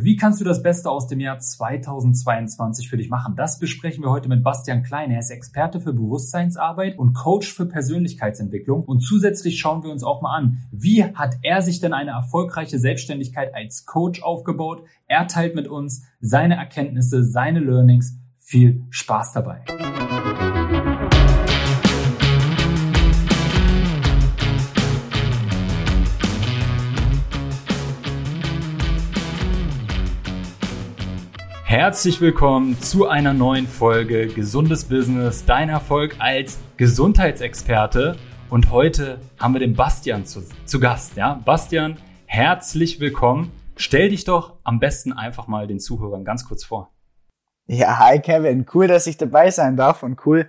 Wie 0.00 0.16
kannst 0.16 0.40
du 0.40 0.44
das 0.44 0.62
Beste 0.62 0.90
aus 0.90 1.06
dem 1.06 1.20
Jahr 1.20 1.38
2022 1.38 2.88
für 2.88 2.96
dich 2.96 3.10
machen? 3.10 3.36
Das 3.36 3.58
besprechen 3.58 4.02
wir 4.02 4.10
heute 4.10 4.28
mit 4.28 4.42
Bastian 4.42 4.82
Klein. 4.82 5.10
Er 5.10 5.20
ist 5.20 5.30
Experte 5.30 5.80
für 5.80 5.92
Bewusstseinsarbeit 5.92 6.98
und 6.98 7.12
Coach 7.14 7.52
für 7.52 7.66
Persönlichkeitsentwicklung. 7.66 8.84
Und 8.84 9.00
zusätzlich 9.00 9.58
schauen 9.58 9.84
wir 9.84 9.90
uns 9.90 10.02
auch 10.02 10.22
mal 10.22 10.36
an, 10.36 10.64
wie 10.72 11.04
hat 11.04 11.36
er 11.42 11.62
sich 11.62 11.80
denn 11.80 11.92
eine 11.92 12.10
erfolgreiche 12.10 12.78
Selbstständigkeit 12.78 13.54
als 13.54 13.86
Coach 13.86 14.22
aufgebaut? 14.22 14.82
Er 15.06 15.28
teilt 15.28 15.54
mit 15.54 15.68
uns 15.68 16.04
seine 16.20 16.56
Erkenntnisse, 16.56 17.24
seine 17.24 17.60
Learnings. 17.60 18.18
Viel 18.38 18.84
Spaß 18.90 19.32
dabei. 19.32 19.62
Herzlich 31.76 32.20
willkommen 32.20 32.80
zu 32.80 33.08
einer 33.08 33.32
neuen 33.32 33.66
Folge 33.66 34.28
Gesundes 34.28 34.84
Business, 34.84 35.44
dein 35.44 35.68
Erfolg 35.68 36.14
als 36.20 36.60
Gesundheitsexperte. 36.76 38.14
Und 38.48 38.70
heute 38.70 39.18
haben 39.40 39.54
wir 39.54 39.58
den 39.58 39.74
Bastian 39.74 40.24
zu, 40.24 40.44
zu 40.66 40.78
Gast. 40.78 41.16
Ja? 41.16 41.40
Bastian, 41.44 41.96
herzlich 42.26 43.00
willkommen. 43.00 43.50
Stell 43.74 44.10
dich 44.10 44.22
doch 44.22 44.60
am 44.62 44.78
besten 44.78 45.12
einfach 45.12 45.48
mal 45.48 45.66
den 45.66 45.80
Zuhörern 45.80 46.24
ganz 46.24 46.46
kurz 46.46 46.62
vor. 46.62 46.92
Ja, 47.66 47.98
hi 47.98 48.20
Kevin, 48.20 48.66
cool, 48.72 48.86
dass 48.86 49.08
ich 49.08 49.16
dabei 49.16 49.50
sein 49.50 49.76
darf 49.76 50.04
und 50.04 50.24
cool, 50.26 50.48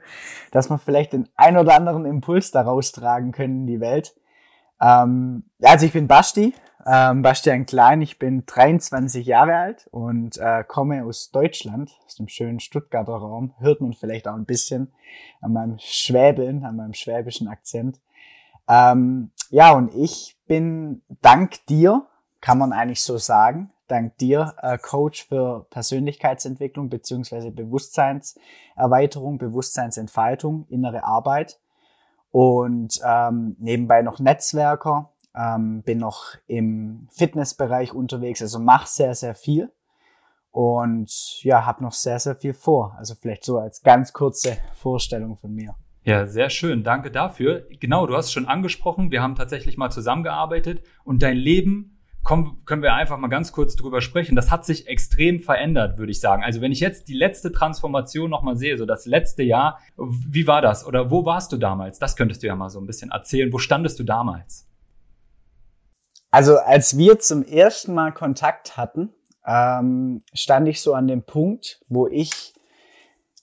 dass 0.52 0.69
wir 0.69 0.77
vielleicht 0.77 1.13
den 1.13 1.27
ein 1.35 1.57
oder 1.57 1.73
anderen 1.73 2.05
Impuls 2.05 2.52
daraus 2.52 2.91
tragen 2.91 3.31
können 3.31 3.61
in 3.61 3.66
die 3.66 3.80
Welt. 3.80 4.16
Ähm, 4.80 5.49
also 5.59 5.88
ich 5.88 5.94
bin 5.94 6.07
Basti, 6.07 6.53
ähm, 6.85 7.23
Bastian 7.23 7.66
Klein, 7.66 8.02
ich 8.02 8.20
bin 8.20 8.45
23 8.45 9.25
Jahre 9.25 9.55
alt 9.55 9.88
und 9.91 10.38
äh, 10.38 10.63
komme 10.63 11.03
aus 11.03 11.31
Deutschland, 11.31 11.91
aus 12.05 12.16
dem 12.16 12.27
schönen 12.27 12.59
Stuttgarter 12.59 13.16
Raum. 13.16 13.53
Hört 13.58 13.81
man 13.81 13.94
vielleicht 13.94 14.28
auch 14.28 14.36
ein 14.36 14.45
bisschen 14.45 14.94
an 15.41 15.53
meinem 15.53 15.78
Schwäbeln, 15.80 16.63
an 16.63 16.75
meinem 16.75 16.94
schwäbischen 16.94 17.47
Akzent. 17.47 18.00
Ähm, 18.67 19.31
ja, 19.50 19.73
und 19.73 19.95
ich 19.95 20.38
bin 20.47 21.02
dank 21.22 21.66
dir, 21.66 22.06
kann 22.39 22.59
man 22.59 22.72
eigentlich 22.72 23.02
so 23.02 23.17
sagen, 23.17 23.72
dank 23.88 24.17
dir 24.19 24.53
äh, 24.61 24.78
Coach 24.78 25.28
für 25.28 25.66
Persönlichkeitsentwicklung 25.72 26.89
beziehungsweise 26.89 27.50
Bewusstseinserweiterung, 27.50 29.39
Bewusstseinsentfaltung, 29.39 30.67
innere 30.69 31.03
Arbeit 31.03 31.59
und 32.30 33.00
ähm, 33.03 33.56
nebenbei 33.59 34.03
noch 34.03 34.19
Netzwerker 34.19 35.11
ähm, 35.38 35.83
bin 35.83 36.00
noch 36.00 36.36
im 36.47 37.08
Fitnessbereich 37.11 37.94
unterwegs, 37.94 38.41
also 38.41 38.59
mache 38.59 38.88
sehr, 38.88 39.16
sehr 39.16 39.36
viel 39.36 39.72
und 40.52 41.44
ja, 41.44 41.66
habe 41.66 41.83
noch 41.83 41.94
sehr, 41.94 42.19
sehr 42.19 42.36
viel 42.36 42.53
vor. 42.53 42.95
Also 42.97 43.16
vielleicht 43.16 43.44
so 43.44 43.59
als 43.59 43.81
ganz 43.81 44.13
kurze 44.13 44.58
Vorstellung 44.73 45.36
von 45.38 45.53
mir. 45.53 45.75
Ja, 46.03 46.28
sehr 46.28 46.50
schön. 46.50 46.83
Danke 46.83 47.09
dafür. 47.09 47.67
Genau, 47.80 48.06
du 48.06 48.16
hast 48.16 48.28
es 48.28 48.31
schon 48.31 48.47
angesprochen. 48.47 49.11
Wir 49.11 49.23
haben 49.23 49.36
tatsächlich 49.36 49.75
mal 49.75 49.89
zusammengearbeitet 49.89 50.83
und 51.03 51.23
dein 51.23 51.36
Leben 51.36 51.95
Komm, 52.25 52.66
können 52.66 52.81
wir 52.81 52.95
einfach 52.95 53.19
mal 53.19 53.28
ganz 53.28 53.52
kurz 53.52 53.75
drüber 53.75 54.02
sprechen. 54.02 54.36
Das 54.36 54.50
hat 54.50 54.66
sich 54.66 54.88
extrem 54.88 55.39
verändert, 55.39 56.00
würde 56.00 56.11
ich 56.11 56.19
sagen. 56.19 56.44
Also 56.44 56.59
wenn 56.59 56.72
ich 56.72 56.80
jetzt 56.80 57.08
die 57.08 57.13
letzte 57.13 57.52
Transformation 57.52 58.31
nochmal 58.31 58.58
sehe, 58.58 58.78
so 58.78 58.88
das 58.88 59.06
letzte 59.06 59.44
Jahr, 59.44 59.78
wie 59.95 60.47
war 60.47 60.63
das? 60.63 60.88
Oder 60.88 61.11
wo 61.11 61.23
warst 61.23 61.52
du 61.52 61.58
damals? 61.58 62.00
Das 62.00 62.16
könntest 62.16 62.41
du 62.41 62.47
ja 62.47 62.56
mal 62.56 62.72
so 62.72 62.80
ein 62.80 62.88
bisschen 62.88 63.11
erzählen. 63.11 63.53
Wo 63.53 63.59
standest 63.59 64.00
du 64.00 64.03
damals? 64.03 64.64
Also 66.36 66.58
als 66.58 66.97
wir 66.97 67.17
zum 67.19 67.45
ersten 67.45 67.94
Mal 67.94 68.11
Kontakt 68.11 68.75
hatten, 68.75 69.14
ähm, 69.47 70.22
stand 70.33 70.67
ich 70.67 70.81
so 70.81 70.94
an 70.94 71.08
dem 71.08 71.23
Punkt, 71.23 71.80
wo 71.88 72.08
ich, 72.08 72.53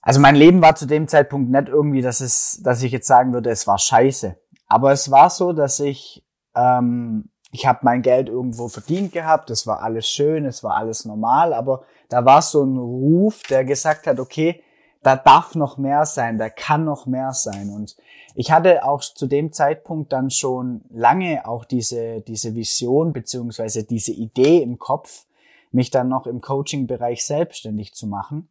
also 0.03 0.19
mein 0.19 0.35
Leben 0.35 0.61
war 0.61 0.75
zu 0.75 0.85
dem 0.85 1.07
Zeitpunkt 1.07 1.49
nicht 1.49 1.69
irgendwie, 1.69 2.03
dass 2.03 2.19
es, 2.19 2.61
dass 2.61 2.83
ich 2.83 2.91
jetzt 2.91 3.07
sagen 3.07 3.33
würde, 3.33 3.49
es 3.49 3.65
war 3.65 3.79
scheiße. 3.79 4.37
Aber 4.67 4.91
es 4.91 5.09
war 5.09 5.31
so, 5.31 5.53
dass 5.53 5.79
ich, 5.79 6.23
ähm, 6.53 7.31
ich 7.51 7.65
habe 7.65 7.79
mein 7.81 8.03
Geld 8.03 8.29
irgendwo 8.29 8.67
verdient 8.67 9.11
gehabt, 9.11 9.49
es 9.49 9.65
war 9.65 9.81
alles 9.81 10.07
schön, 10.07 10.45
es 10.45 10.63
war 10.63 10.75
alles 10.75 11.03
normal, 11.03 11.55
aber 11.55 11.85
da 12.09 12.25
war 12.25 12.43
so 12.43 12.63
ein 12.63 12.77
Ruf, 12.77 13.41
der 13.49 13.65
gesagt 13.65 14.05
hat, 14.05 14.19
okay, 14.19 14.61
da 15.01 15.15
darf 15.15 15.55
noch 15.55 15.79
mehr 15.79 16.05
sein, 16.05 16.37
da 16.37 16.47
kann 16.47 16.85
noch 16.85 17.07
mehr 17.07 17.33
sein. 17.33 17.71
Und 17.71 17.95
ich 18.35 18.51
hatte 18.51 18.83
auch 18.85 19.01
zu 19.01 19.27
dem 19.27 19.51
Zeitpunkt 19.51 20.11
dann 20.11 20.29
schon 20.29 20.81
lange 20.89 21.47
auch 21.47 21.65
diese, 21.65 22.21
diese 22.21 22.55
Vision 22.55 23.13
beziehungsweise 23.13 23.83
diese 23.83 24.11
Idee 24.11 24.61
im 24.61 24.79
Kopf, 24.79 25.25
mich 25.71 25.89
dann 25.89 26.07
noch 26.07 26.27
im 26.27 26.41
Coaching-Bereich 26.41 27.25
selbstständig 27.25 27.93
zu 27.93 28.07
machen. 28.07 28.49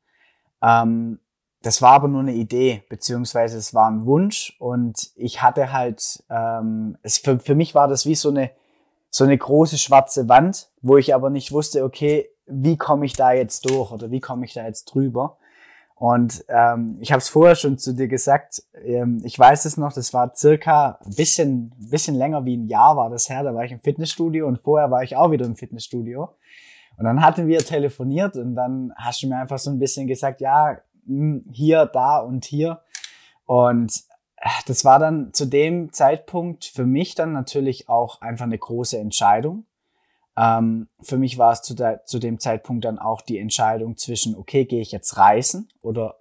Ähm, 0.60 1.20
das 1.62 1.80
war 1.80 1.92
aber 1.92 2.08
nur 2.08 2.20
eine 2.20 2.34
Idee, 2.34 2.82
beziehungsweise 2.88 3.56
es 3.56 3.72
war 3.72 3.88
ein 3.88 4.04
Wunsch 4.04 4.56
und 4.58 5.10
ich 5.14 5.42
hatte 5.42 5.72
halt, 5.72 6.24
ähm, 6.28 6.98
es, 7.02 7.18
für, 7.18 7.38
für 7.38 7.54
mich 7.54 7.74
war 7.74 7.86
das 7.86 8.04
wie 8.04 8.16
so 8.16 8.30
eine, 8.30 8.50
so 9.10 9.24
eine 9.24 9.38
große 9.38 9.78
schwarze 9.78 10.28
Wand, 10.28 10.70
wo 10.80 10.96
ich 10.96 11.14
aber 11.14 11.30
nicht 11.30 11.52
wusste, 11.52 11.84
okay, 11.84 12.28
wie 12.46 12.76
komme 12.76 13.06
ich 13.06 13.12
da 13.12 13.32
jetzt 13.32 13.68
durch 13.70 13.92
oder 13.92 14.10
wie 14.10 14.20
komme 14.20 14.44
ich 14.44 14.54
da 14.54 14.66
jetzt 14.66 14.86
drüber. 14.86 15.36
Und 16.02 16.44
ähm, 16.48 16.96
ich 16.98 17.12
habe 17.12 17.20
es 17.20 17.28
vorher 17.28 17.54
schon 17.54 17.78
zu 17.78 17.94
dir 17.94 18.08
gesagt, 18.08 18.64
ähm, 18.84 19.22
ich 19.22 19.38
weiß 19.38 19.66
es 19.66 19.76
noch, 19.76 19.92
das 19.92 20.12
war 20.12 20.34
circa 20.34 20.98
ein 21.04 21.14
bisschen, 21.14 21.72
bisschen 21.78 22.16
länger 22.16 22.44
wie 22.44 22.56
ein 22.56 22.66
Jahr 22.66 22.96
war 22.96 23.08
das 23.08 23.28
her, 23.28 23.44
da 23.44 23.54
war 23.54 23.64
ich 23.64 23.70
im 23.70 23.78
Fitnessstudio 23.78 24.48
und 24.48 24.58
vorher 24.58 24.90
war 24.90 25.04
ich 25.04 25.14
auch 25.14 25.30
wieder 25.30 25.46
im 25.46 25.54
Fitnessstudio. 25.54 26.30
Und 26.96 27.04
dann 27.04 27.22
hatten 27.22 27.46
wir 27.46 27.60
telefoniert 27.60 28.36
und 28.36 28.56
dann 28.56 28.92
hast 28.96 29.22
du 29.22 29.28
mir 29.28 29.36
einfach 29.36 29.60
so 29.60 29.70
ein 29.70 29.78
bisschen 29.78 30.08
gesagt, 30.08 30.40
ja, 30.40 30.76
hm, 31.06 31.44
hier, 31.52 31.86
da 31.86 32.18
und 32.18 32.46
hier. 32.46 32.80
Und 33.46 33.92
äh, 34.38 34.48
das 34.66 34.84
war 34.84 34.98
dann 34.98 35.32
zu 35.32 35.46
dem 35.46 35.92
Zeitpunkt 35.92 36.64
für 36.64 36.84
mich 36.84 37.14
dann 37.14 37.32
natürlich 37.32 37.88
auch 37.88 38.20
einfach 38.22 38.46
eine 38.46 38.58
große 38.58 38.98
Entscheidung. 38.98 39.66
Ähm, 40.36 40.88
für 41.00 41.18
mich 41.18 41.38
war 41.38 41.52
es 41.52 41.62
zu, 41.62 41.74
der, 41.74 42.04
zu 42.04 42.18
dem 42.18 42.38
Zeitpunkt 42.38 42.84
dann 42.84 42.98
auch 42.98 43.20
die 43.20 43.38
Entscheidung 43.38 43.96
zwischen, 43.96 44.36
okay, 44.36 44.64
gehe 44.64 44.80
ich 44.80 44.92
jetzt 44.92 45.16
reisen 45.16 45.68
oder 45.82 46.16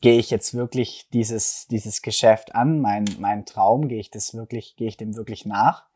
gehe 0.00 0.18
ich 0.18 0.30
jetzt 0.30 0.54
wirklich 0.54 1.08
dieses, 1.12 1.66
dieses 1.68 2.02
Geschäft 2.02 2.54
an, 2.54 2.80
mein, 2.80 3.04
mein 3.20 3.46
Traum, 3.46 3.88
gehe 3.88 4.00
ich 4.00 4.10
das 4.10 4.34
wirklich, 4.34 4.76
gehe 4.76 4.88
ich 4.88 4.96
dem 4.96 5.16
wirklich 5.16 5.46
nach? 5.46 5.86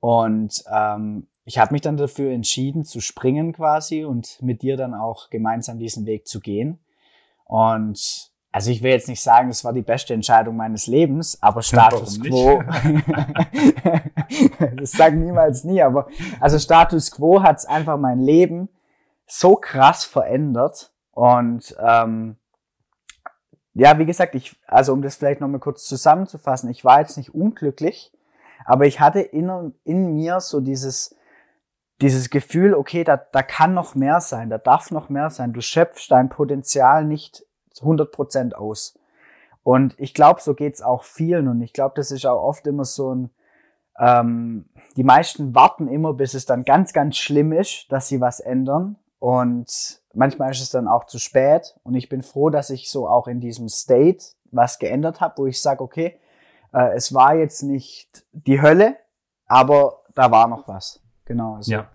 Und 0.00 0.64
ähm, 0.72 1.28
ich 1.44 1.58
habe 1.58 1.72
mich 1.72 1.82
dann 1.82 1.98
dafür 1.98 2.32
entschieden 2.32 2.84
zu 2.84 3.00
springen 3.00 3.52
quasi 3.52 4.04
und 4.04 4.40
mit 4.40 4.62
dir 4.62 4.76
dann 4.76 4.94
auch 4.94 5.28
gemeinsam 5.30 5.78
diesen 5.78 6.06
Weg 6.06 6.26
zu 6.26 6.40
gehen. 6.40 6.78
Und 7.44 8.29
also 8.52 8.70
ich 8.70 8.82
will 8.82 8.90
jetzt 8.90 9.08
nicht 9.08 9.22
sagen, 9.22 9.48
das 9.48 9.64
war 9.64 9.72
die 9.72 9.82
beste 9.82 10.12
Entscheidung 10.12 10.56
meines 10.56 10.86
Lebens, 10.86 11.38
aber 11.40 11.62
Status 11.62 12.20
Quo, 12.20 12.62
das 14.76 14.92
sagen 14.92 15.24
niemals 15.24 15.64
nie, 15.64 15.82
aber 15.82 16.08
also 16.40 16.58
Status 16.58 17.12
Quo 17.12 17.42
hat's 17.42 17.66
einfach 17.66 17.96
mein 17.96 18.20
Leben 18.20 18.68
so 19.26 19.54
krass 19.54 20.04
verändert 20.04 20.92
und 21.12 21.76
ähm, 21.78 22.36
ja, 23.74 23.98
wie 23.98 24.06
gesagt, 24.06 24.34
ich, 24.34 24.56
also 24.66 24.92
um 24.92 25.02
das 25.02 25.16
vielleicht 25.16 25.40
nochmal 25.40 25.60
kurz 25.60 25.86
zusammenzufassen, 25.86 26.70
ich 26.70 26.84
war 26.84 27.00
jetzt 27.00 27.16
nicht 27.16 27.32
unglücklich, 27.32 28.12
aber 28.64 28.86
ich 28.86 29.00
hatte 29.00 29.20
in, 29.20 29.74
in 29.84 30.14
mir 30.14 30.40
so 30.40 30.60
dieses, 30.60 31.16
dieses 32.00 32.30
Gefühl, 32.30 32.74
okay, 32.74 33.04
da, 33.04 33.16
da 33.16 33.42
kann 33.42 33.74
noch 33.74 33.94
mehr 33.94 34.20
sein, 34.20 34.50
da 34.50 34.58
darf 34.58 34.90
noch 34.90 35.08
mehr 35.08 35.30
sein. 35.30 35.52
Du 35.52 35.60
schöpfst 35.60 36.10
dein 36.10 36.28
Potenzial 36.28 37.04
nicht 37.04 37.44
100 37.80 38.10
Prozent 38.12 38.56
aus. 38.56 38.98
Und 39.62 39.94
ich 39.98 40.14
glaube, 40.14 40.40
so 40.40 40.54
geht's 40.54 40.82
auch 40.82 41.04
vielen. 41.04 41.48
Und 41.48 41.60
ich 41.62 41.72
glaube, 41.72 41.94
das 41.96 42.10
ist 42.10 42.26
auch 42.26 42.42
oft 42.42 42.66
immer 42.66 42.84
so 42.84 43.14
ein, 43.14 43.30
ähm, 43.98 44.68
die 44.96 45.04
meisten 45.04 45.54
warten 45.54 45.88
immer, 45.88 46.14
bis 46.14 46.34
es 46.34 46.46
dann 46.46 46.64
ganz, 46.64 46.92
ganz 46.92 47.16
schlimm 47.16 47.52
ist, 47.52 47.86
dass 47.90 48.08
sie 48.08 48.20
was 48.20 48.40
ändern. 48.40 48.96
Und 49.18 50.00
manchmal 50.14 50.50
ist 50.50 50.62
es 50.62 50.70
dann 50.70 50.88
auch 50.88 51.04
zu 51.04 51.18
spät. 51.18 51.78
Und 51.82 51.94
ich 51.94 52.08
bin 52.08 52.22
froh, 52.22 52.50
dass 52.50 52.70
ich 52.70 52.90
so 52.90 53.08
auch 53.08 53.28
in 53.28 53.40
diesem 53.40 53.68
State 53.68 54.24
was 54.50 54.78
geändert 54.78 55.20
habe, 55.20 55.34
wo 55.38 55.46
ich 55.46 55.60
sage, 55.60 55.82
okay, 55.82 56.18
äh, 56.72 56.94
es 56.94 57.14
war 57.14 57.34
jetzt 57.34 57.62
nicht 57.62 58.24
die 58.32 58.60
Hölle, 58.60 58.96
aber 59.46 60.02
da 60.14 60.30
war 60.30 60.48
noch 60.48 60.66
was. 60.66 61.00
Genau. 61.26 61.56
Also. 61.56 61.72
Ja. 61.72 61.88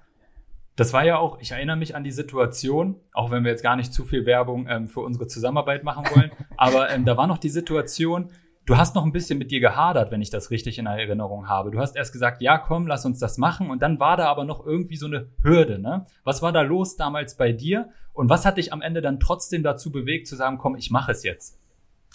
Das 0.75 0.91
war 0.91 1.05
ja 1.05 1.17
auch, 1.17 1.39
ich 1.39 1.51
erinnere 1.51 1.77
mich 1.77 1.95
an 1.95 2.03
die 2.03 2.11
Situation, 2.11 2.99
auch 3.13 3.31
wenn 3.31 3.43
wir 3.43 3.51
jetzt 3.51 3.63
gar 3.63 3.75
nicht 3.75 3.93
zu 3.93 4.03
viel 4.03 4.25
Werbung 4.25 4.67
ähm, 4.67 4.87
für 4.89 4.99
unsere 4.99 5.27
Zusammenarbeit 5.27 5.83
machen 5.83 6.05
wollen, 6.13 6.31
aber 6.57 6.89
ähm, 6.89 7.05
da 7.05 7.15
war 7.15 7.27
noch 7.27 7.37
die 7.37 7.49
Situation, 7.49 8.29
du 8.65 8.77
hast 8.77 8.95
noch 8.95 9.05
ein 9.05 9.11
bisschen 9.11 9.37
mit 9.37 9.51
dir 9.51 9.59
gehadert, 9.59 10.11
wenn 10.11 10.21
ich 10.21 10.29
das 10.29 10.51
richtig 10.51 10.77
in 10.77 10.85
Erinnerung 10.85 11.47
habe. 11.47 11.71
Du 11.71 11.79
hast 11.79 11.95
erst 11.95 12.11
gesagt, 12.11 12.41
ja, 12.41 12.57
komm, 12.57 12.87
lass 12.87 13.05
uns 13.05 13.19
das 13.19 13.37
machen 13.37 13.69
und 13.69 13.81
dann 13.81 13.99
war 13.99 14.17
da 14.17 14.27
aber 14.27 14.43
noch 14.43 14.65
irgendwie 14.65 14.97
so 14.97 15.05
eine 15.05 15.29
Hürde. 15.41 15.79
Ne? 15.79 16.05
Was 16.23 16.41
war 16.41 16.51
da 16.51 16.61
los 16.61 16.97
damals 16.97 17.35
bei 17.35 17.53
dir 17.53 17.89
und 18.13 18.29
was 18.29 18.45
hat 18.45 18.57
dich 18.57 18.73
am 18.73 18.81
Ende 18.81 19.01
dann 19.01 19.19
trotzdem 19.19 19.63
dazu 19.63 19.91
bewegt 19.91 20.27
zu 20.27 20.35
sagen, 20.35 20.57
komm, 20.57 20.75
ich 20.75 20.91
mache 20.91 21.11
es 21.11 21.23
jetzt? 21.23 21.57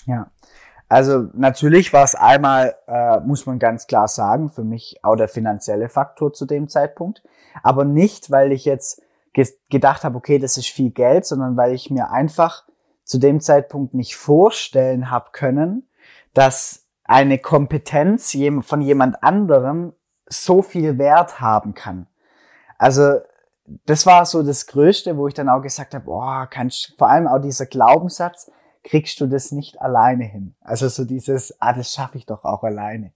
Ja, 0.07 0.31
also 0.89 1.29
natürlich 1.35 1.93
war 1.93 2.03
es 2.03 2.17
einmal, 2.17 2.75
äh, 2.89 3.21
muss 3.21 3.47
man 3.47 3.59
ganz 3.61 3.87
klar 3.87 4.09
sagen, 4.09 4.51
für 4.51 4.65
mich 4.65 4.97
auch 5.03 5.15
der 5.15 5.29
finanzielle 5.29 5.89
Faktor 5.89 6.33
zu 6.33 6.47
dem 6.47 6.69
Zeitpunkt. 6.69 7.23
Aber 7.63 7.85
nicht, 7.85 8.31
weil 8.31 8.53
ich 8.53 8.65
jetzt 8.65 9.03
ge 9.33 9.47
gedacht 9.69 10.05
habe, 10.05 10.17
okay, 10.17 10.39
das 10.39 10.57
ist 10.57 10.69
viel 10.69 10.91
Geld, 10.91 11.27
sondern 11.27 11.57
weil 11.57 11.73
ich 11.73 11.91
mir 11.91 12.11
einfach 12.11 12.65
zu 13.05 13.19
dem 13.19 13.41
Zeitpunkt 13.41 13.95
nicht 13.95 14.17
vorstellen 14.17 15.11
habe 15.11 15.31
können, 15.33 15.89
dass 16.35 16.87
eine 17.05 17.39
Kompetenz 17.39 18.37
von 18.63 18.83
jemand 18.83 19.23
anderem 19.23 19.93
so 20.27 20.63
viel 20.63 20.97
Wert 20.99 21.41
haben 21.41 21.75
kann. 21.75 22.07
Also 22.79 23.19
das 23.87 24.07
war 24.07 24.25
so 24.27 24.43
das 24.43 24.67
Größte, 24.67 25.17
wo 25.17 25.29
ich 25.29 25.35
dann 25.35 25.49
auch 25.49 25.61
gesagt 25.61 25.95
habe, 25.95 26.05
boah, 26.05 26.47
kannst 26.49 26.95
vor 26.99 27.09
allem 27.09 27.27
auch 27.27 27.41
dieser 27.41 27.67
Glaubenssatz, 27.67 28.51
kriegst 28.83 29.21
du 29.21 29.27
das 29.27 29.53
nicht 29.53 29.81
alleine 29.81 30.25
hin. 30.25 30.55
Also 30.61 30.89
so 30.89 31.05
dieses, 31.05 31.61
ah, 31.61 31.73
das 31.73 31.93
schaffe 31.93 32.19
ich 32.19 32.27
doch 32.27 32.45
auch 32.45 32.63
alleine. 32.63 33.13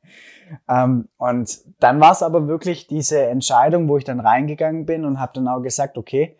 Ähm, 0.69 1.08
und 1.16 1.61
dann 1.81 2.00
war 2.00 2.12
es 2.12 2.22
aber 2.22 2.46
wirklich 2.49 2.87
diese 2.87 3.22
Entscheidung, 3.26 3.88
wo 3.88 3.96
ich 3.96 4.05
dann 4.05 4.20
reingegangen 4.20 4.87
bin 4.87 5.05
und 5.05 5.20
habe 5.20 5.32
dann 5.34 5.49
auch 5.49 5.62
gesagt, 5.62 5.96
okay, 5.96 6.37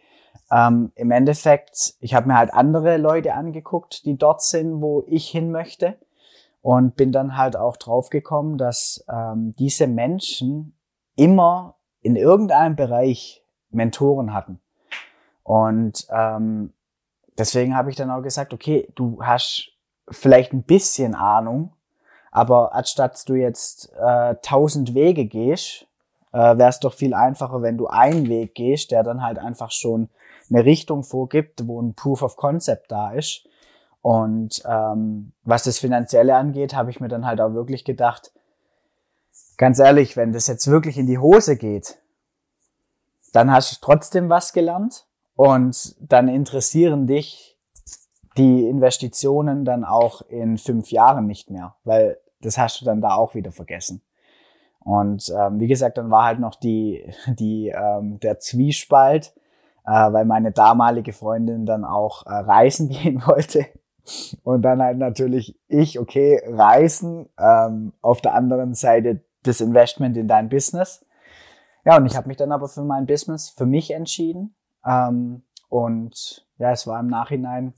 ähm, 0.51 0.93
im 0.95 1.11
Endeffekt, 1.11 1.95
ich 2.01 2.15
habe 2.15 2.29
mir 2.29 2.37
halt 2.37 2.53
andere 2.53 2.97
Leute 2.97 3.35
angeguckt, 3.35 4.05
die 4.05 4.19
dort 4.19 4.43
sind, 4.43 4.81
wo 4.83 5.05
ich 5.07 5.29
hin 5.29 5.51
möchte 5.51 5.97
und 6.61 6.97
bin 6.97 7.13
dann 7.13 7.37
halt 7.37 7.57
auch 7.57 7.77
draufgekommen, 7.77 8.59
dass 8.59 9.05
ähm, 9.11 9.55
diese 9.59 9.87
Menschen 9.87 10.77
immer 11.17 11.77
in 12.01 12.17
irgendeinem 12.17 12.77
Bereich 12.77 13.45
Mentoren 13.71 14.35
hatten. 14.35 14.61
Und 15.43 16.07
ähm, 16.11 16.73
deswegen 17.39 17.77
habe 17.77 17.91
ich 17.91 17.97
dann 17.97 18.11
auch 18.11 18.23
gesagt, 18.23 18.53
okay, 18.53 18.89
du 18.95 19.23
hast 19.23 19.71
vielleicht 20.09 20.53
ein 20.53 20.63
bisschen 20.63 21.15
Ahnung, 21.15 21.73
aber 22.31 22.75
anstatt 22.75 23.29
du 23.29 23.35
jetzt 23.35 23.93
äh, 23.95 24.35
tausend 24.43 24.95
Wege 24.95 25.27
gehst, 25.27 25.87
äh, 26.33 26.59
wäre 26.59 26.69
es 26.69 26.81
doch 26.81 26.95
viel 26.95 27.15
einfacher, 27.15 27.63
wenn 27.63 27.79
du 27.79 27.87
einen 27.87 28.29
Weg 28.29 28.55
gehst, 28.55 28.91
der 28.91 29.03
dann 29.03 29.23
halt 29.23 29.39
einfach 29.39 29.71
schon 29.71 30.09
eine 30.51 30.65
Richtung 30.65 31.05
vorgibt, 31.05 31.67
wo 31.67 31.81
ein 31.81 31.95
Proof 31.95 32.23
of 32.23 32.37
Concept 32.37 32.91
da 32.91 33.13
ist. 33.13 33.47
Und 34.03 34.63
ähm, 34.69 35.33
was 35.45 35.65
das 35.65 35.79
Finanzielle 35.79 36.37
angeht, 36.37 36.75
habe 36.75 36.91
ich 36.91 37.01
mir 37.01 37.09
dann 37.09 37.25
halt 37.25 37.41
auch 37.41 37.55
wirklich 37.55 37.85
gedacht, 37.85 38.33
ganz 39.57 39.79
ehrlich, 39.79 40.17
wenn 40.17 40.33
das 40.33 40.47
jetzt 40.47 40.67
wirklich 40.67 40.99
in 40.99 41.07
die 41.07 41.19
Hose 41.19 41.57
geht, 41.57 41.99
dann 43.33 43.51
hast 43.51 43.73
du 43.73 43.77
trotzdem 43.81 44.29
was 44.29 44.53
gelernt 44.53 45.07
und 45.37 45.97
dann 46.01 46.29
interessieren 46.29 47.07
dich 47.07 47.59
die 48.37 48.67
Investitionen 48.67 49.65
dann 49.65 49.85
auch 49.85 50.23
in 50.23 50.59
fünf 50.59 50.91
Jahren 50.91 51.27
nicht 51.27 51.51
mehr, 51.51 51.77
weil 51.85 52.19
das 52.41 52.59
hast 52.59 52.81
du 52.81 52.85
dann 52.85 53.01
da 53.01 53.15
auch 53.15 53.35
wieder 53.35 53.53
vergessen. 53.53 54.03
Und 54.81 55.33
ähm, 55.37 55.61
wie 55.61 55.67
gesagt, 55.67 55.99
dann 55.99 56.11
war 56.11 56.25
halt 56.25 56.41
noch 56.41 56.57
die, 56.57 57.11
die 57.27 57.69
ähm, 57.69 58.21
der 58.21 58.39
Zwiespalt, 58.39 59.35
äh, 59.87 60.13
weil 60.13 60.25
meine 60.25 60.53
damalige 60.53 61.13
Freundin 61.13 61.65
dann 61.65 61.85
auch 61.85 62.27
äh, 62.27 62.35
reisen 62.35 62.89
gehen 62.91 63.23
wollte. 63.27 63.67
Und 64.43 64.63
dann 64.63 64.83
halt 64.83 64.99
natürlich 64.99 65.59
ich, 65.67 65.99
okay, 65.99 66.43
reisen, 66.47 67.31
ähm, 67.39 67.95
auf 68.03 68.21
der 68.21 68.35
anderen 68.35 68.75
Seite 68.75 69.25
das 69.43 69.63
Investment 69.63 70.17
in 70.19 70.29
dein 70.29 70.51
Business. 70.51 71.07
Ja, 71.87 71.97
und 71.97 72.05
ich 72.05 72.17
habe 72.17 72.29
mich 72.29 72.37
dann 72.37 72.53
aber 72.53 72.69
für 72.69 72.83
mein 72.83 73.07
Business, 73.07 73.49
für 73.49 73.67
mich 73.67 73.91
entschieden 73.93 74.55
ähm, 74.87 75.43
und 75.69 76.47
ja, 76.59 76.73
es 76.73 76.87
war 76.87 77.01
im 77.01 77.09
Nachhinein 77.09 77.75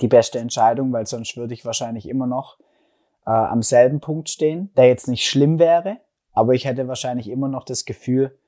die 0.00 0.08
beste 0.08 0.38
Entscheidung, 0.38 0.92
weil 0.92 1.06
sonst 1.06 1.36
würde 1.36 1.54
ich 1.54 1.64
wahrscheinlich 1.64 2.08
immer 2.08 2.26
noch 2.26 2.58
äh, 3.26 3.30
am 3.30 3.62
selben 3.62 4.00
Punkt 4.00 4.28
stehen, 4.28 4.70
der 4.76 4.86
jetzt 4.86 5.08
nicht 5.08 5.26
schlimm 5.26 5.58
wäre, 5.58 5.98
aber 6.32 6.54
ich 6.54 6.64
hätte 6.64 6.88
wahrscheinlich 6.88 7.28
immer 7.28 7.48
noch 7.48 7.64
das 7.64 7.84
Gefühl, 7.84 8.38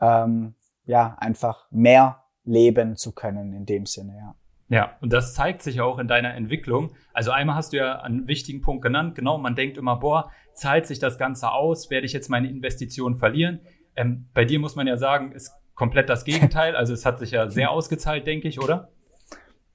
ähm, 0.00 0.54
ja, 0.84 1.16
einfach 1.18 1.66
mehr 1.70 2.22
leben 2.44 2.96
zu 2.96 3.12
können 3.12 3.52
in 3.52 3.66
dem 3.66 3.86
Sinne, 3.86 4.16
ja. 4.16 4.34
Ja, 4.68 4.96
und 5.00 5.12
das 5.12 5.34
zeigt 5.34 5.62
sich 5.62 5.80
auch 5.80 5.98
in 6.00 6.08
deiner 6.08 6.34
Entwicklung. 6.34 6.90
Also 7.12 7.30
einmal 7.30 7.54
hast 7.54 7.72
du 7.72 7.76
ja 7.76 8.00
einen 8.00 8.26
wichtigen 8.26 8.62
Punkt 8.62 8.82
genannt. 8.82 9.14
Genau, 9.14 9.38
man 9.38 9.54
denkt 9.54 9.78
immer, 9.78 9.94
boah, 9.94 10.32
zahlt 10.54 10.86
sich 10.86 10.98
das 10.98 11.18
Ganze 11.18 11.52
aus? 11.52 11.88
Werde 11.88 12.04
ich 12.04 12.12
jetzt 12.12 12.28
meine 12.28 12.48
Investition 12.48 13.14
verlieren? 13.14 13.60
Ähm, 13.94 14.28
bei 14.34 14.44
dir 14.44 14.58
muss 14.58 14.74
man 14.74 14.88
ja 14.88 14.96
sagen, 14.96 15.30
ist 15.30 15.52
komplett 15.76 16.08
das 16.08 16.24
Gegenteil. 16.24 16.74
Also 16.74 16.92
es 16.92 17.06
hat 17.06 17.20
sich 17.20 17.30
ja 17.30 17.48
sehr 17.48 17.70
ausgezahlt, 17.70 18.26
denke 18.26 18.48
ich, 18.48 18.60
oder? 18.60 18.88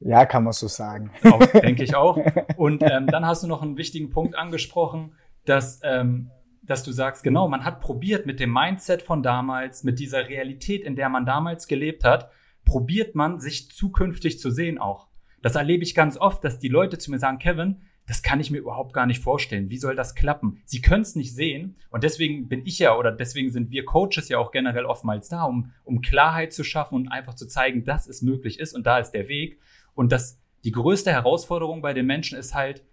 Ja, 0.01 0.25
kann 0.25 0.44
man 0.44 0.51
so 0.51 0.68
sagen. 0.68 1.12
Auch, 1.24 1.45
denke 1.62 1.83
ich 1.83 1.95
auch. 1.95 2.19
Und 2.57 2.83
ähm, 2.83 3.07
dann 3.07 3.25
hast 3.25 3.44
du 3.44 3.48
noch 3.48 3.62
einen 3.62 3.77
wichtigen 3.77 4.09
Punkt 4.09 4.36
angesprochen, 4.36 5.13
dass, 5.45 5.80
ähm, 5.83 6.31
dass 6.63 6.83
du 6.83 6.92
sagst, 6.92 7.24
genau, 7.24 7.48
man 7.48 7.63
hat 7.63 7.80
probiert 7.80 8.25
mit 8.25 8.39
dem 8.39 8.51
Mindset 8.51 9.03
von 9.03 9.24
damals, 9.24 9.83
mit 9.83 10.00
dieser 10.00 10.27
Realität, 10.27 10.83
in 10.83 10.95
der 10.95 11.07
man 11.07 11.25
damals 11.25 11.68
gelebt 11.68 12.03
hat, 12.03 12.31
probiert 12.65 13.15
man 13.15 13.39
sich 13.39 13.69
zukünftig 13.69 14.39
zu 14.39 14.50
sehen 14.50 14.80
auch. 14.80 15.07
Das 15.42 15.56
erlebe 15.56 15.83
ich 15.83 15.95
ganz 15.95 16.18
oft, 16.18 16.44
dass 16.44 16.59
die 16.59 16.68
Leute 16.68 16.98
zu 16.98 17.12
mir 17.12 17.19
sagen, 17.19 17.39
Kevin, 17.39 17.81
das 18.07 18.24
kann 18.24 18.39
ich 18.39 18.51
mir 18.51 18.57
überhaupt 18.57 18.94
gar 18.94 19.06
nicht 19.06 19.21
vorstellen. 19.21 19.69
Wie 19.69 19.77
soll 19.77 19.95
das 19.95 20.15
klappen? 20.15 20.62
Sie 20.65 20.81
können 20.81 21.03
es 21.03 21.15
nicht 21.15 21.33
sehen 21.33 21.75
und 21.89 22.03
deswegen 22.03 22.48
bin 22.48 22.65
ich 22.65 22.80
ja 22.80 22.98
oder 22.98 23.12
deswegen 23.12 23.51
sind 23.51 23.71
wir 23.71 23.86
Coaches 23.86 24.27
ja 24.27 24.38
auch 24.38 24.51
generell 24.51 24.86
oftmals 24.86 25.30
da, 25.30 25.44
um, 25.44 25.71
um 25.83 26.01
Klarheit 26.01 26.51
zu 26.51 26.63
schaffen 26.63 26.95
und 26.95 27.07
einfach 27.07 27.36
zu 27.36 27.48
zeigen, 27.48 27.86
dass 27.86 28.07
es 28.07 28.21
möglich 28.21 28.59
ist 28.59 28.74
und 28.74 28.86
da 28.86 29.00
ist 29.00 29.12
der 29.12 29.27
Weg. 29.27 29.59
Und 29.94 30.12
das, 30.12 30.42
die 30.63 30.71
größte 30.71 31.12
Herausforderung 31.12 31.81
bei 31.81 31.94
den 31.94 32.06
Menschen 32.06 32.38
ist 32.38 32.56
halt, 32.56 32.83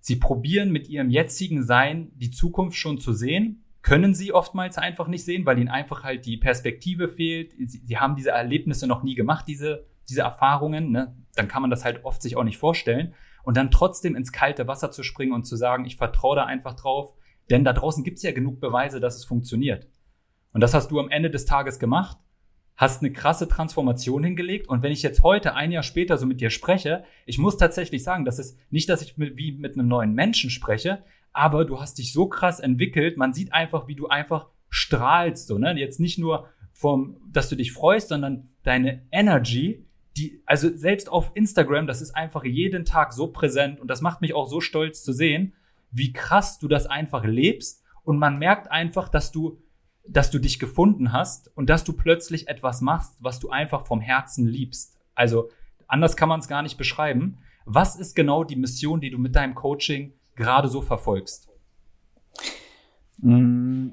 sie 0.00 0.16
probieren 0.16 0.70
mit 0.70 0.88
ihrem 0.88 1.10
jetzigen 1.10 1.64
Sein 1.64 2.12
die 2.14 2.30
Zukunft 2.30 2.78
schon 2.78 2.98
zu 2.98 3.12
sehen, 3.12 3.64
können 3.82 4.14
sie 4.14 4.32
oftmals 4.32 4.78
einfach 4.78 5.08
nicht 5.08 5.24
sehen, 5.24 5.44
weil 5.44 5.58
ihnen 5.58 5.68
einfach 5.68 6.04
halt 6.04 6.24
die 6.24 6.38
Perspektive 6.38 7.08
fehlt. 7.08 7.52
Sie, 7.58 7.82
sie 7.84 7.98
haben 7.98 8.16
diese 8.16 8.30
Erlebnisse 8.30 8.86
noch 8.86 9.02
nie 9.02 9.14
gemacht, 9.14 9.44
diese, 9.46 9.84
diese 10.08 10.22
Erfahrungen. 10.22 10.90
Ne? 10.90 11.14
Dann 11.34 11.48
kann 11.48 11.60
man 11.60 11.70
das 11.70 11.84
halt 11.84 12.02
oft 12.04 12.22
sich 12.22 12.36
auch 12.36 12.44
nicht 12.44 12.56
vorstellen 12.56 13.14
und 13.44 13.56
dann 13.56 13.70
trotzdem 13.70 14.16
ins 14.16 14.32
kalte 14.32 14.66
Wasser 14.66 14.90
zu 14.90 15.02
springen 15.02 15.32
und 15.32 15.44
zu 15.44 15.56
sagen, 15.56 15.84
ich 15.84 15.96
vertraue 15.96 16.36
da 16.36 16.44
einfach 16.44 16.74
drauf, 16.74 17.14
denn 17.50 17.64
da 17.64 17.72
draußen 17.72 18.04
gibt 18.04 18.16
es 18.16 18.22
ja 18.22 18.32
genug 18.32 18.60
Beweise, 18.60 19.00
dass 19.00 19.16
es 19.16 19.24
funktioniert. 19.24 19.86
Und 20.52 20.60
das 20.60 20.74
hast 20.74 20.90
du 20.90 20.98
am 20.98 21.10
Ende 21.10 21.30
des 21.30 21.44
Tages 21.44 21.78
gemacht, 21.78 22.16
hast 22.76 23.02
eine 23.02 23.12
krasse 23.12 23.46
Transformation 23.46 24.24
hingelegt 24.24 24.68
und 24.68 24.82
wenn 24.82 24.92
ich 24.92 25.02
jetzt 25.02 25.22
heute, 25.22 25.54
ein 25.54 25.70
Jahr 25.70 25.82
später 25.82 26.18
so 26.18 26.26
mit 26.26 26.40
dir 26.40 26.50
spreche, 26.50 27.04
ich 27.26 27.38
muss 27.38 27.56
tatsächlich 27.56 28.02
sagen, 28.02 28.24
das 28.24 28.38
ist 28.38 28.58
nicht, 28.70 28.88
dass 28.88 29.02
ich 29.02 29.16
mit, 29.16 29.36
wie 29.36 29.52
mit 29.52 29.74
einem 29.74 29.88
neuen 29.88 30.14
Menschen 30.14 30.50
spreche, 30.50 31.04
aber 31.32 31.64
du 31.64 31.80
hast 31.80 31.98
dich 31.98 32.12
so 32.12 32.26
krass 32.26 32.60
entwickelt, 32.60 33.16
man 33.16 33.34
sieht 33.34 33.52
einfach, 33.52 33.86
wie 33.86 33.94
du 33.94 34.08
einfach 34.08 34.48
strahlst, 34.70 35.46
so, 35.46 35.58
ne? 35.58 35.74
Jetzt 35.78 36.00
nicht 36.00 36.18
nur 36.18 36.48
vom, 36.72 37.20
dass 37.30 37.48
du 37.48 37.56
dich 37.56 37.72
freust, 37.72 38.08
sondern 38.08 38.48
deine 38.64 39.02
Energy, 39.12 39.86
die, 40.16 40.42
also 40.46 40.74
selbst 40.76 41.08
auf 41.08 41.32
Instagram, 41.34 41.86
das 41.86 42.00
ist 42.00 42.12
einfach 42.12 42.44
jeden 42.44 42.84
Tag 42.84 43.12
so 43.12 43.28
präsent 43.28 43.80
und 43.80 43.88
das 43.88 44.00
macht 44.00 44.20
mich 44.20 44.34
auch 44.34 44.48
so 44.48 44.60
stolz 44.60 45.02
zu 45.02 45.12
sehen, 45.12 45.54
wie 45.90 46.12
krass 46.12 46.58
du 46.58 46.68
das 46.68 46.86
einfach 46.86 47.24
lebst 47.24 47.82
und 48.04 48.18
man 48.18 48.38
merkt 48.38 48.70
einfach, 48.70 49.08
dass 49.08 49.32
du, 49.32 49.58
dass 50.06 50.30
du 50.30 50.38
dich 50.38 50.58
gefunden 50.58 51.12
hast 51.12 51.50
und 51.56 51.68
dass 51.68 51.84
du 51.84 51.92
plötzlich 51.92 52.48
etwas 52.48 52.80
machst, 52.80 53.16
was 53.20 53.40
du 53.40 53.50
einfach 53.50 53.86
vom 53.86 54.00
Herzen 54.00 54.46
liebst. 54.46 54.98
Also 55.14 55.50
anders 55.88 56.16
kann 56.16 56.28
man 56.28 56.40
es 56.40 56.48
gar 56.48 56.62
nicht 56.62 56.76
beschreiben. 56.76 57.38
Was 57.64 57.96
ist 57.96 58.14
genau 58.14 58.44
die 58.44 58.56
Mission, 58.56 59.00
die 59.00 59.10
du 59.10 59.18
mit 59.18 59.34
deinem 59.34 59.54
Coaching 59.54 60.12
gerade 60.36 60.68
so 60.68 60.82
verfolgst? 60.82 61.48
Mm, 63.18 63.90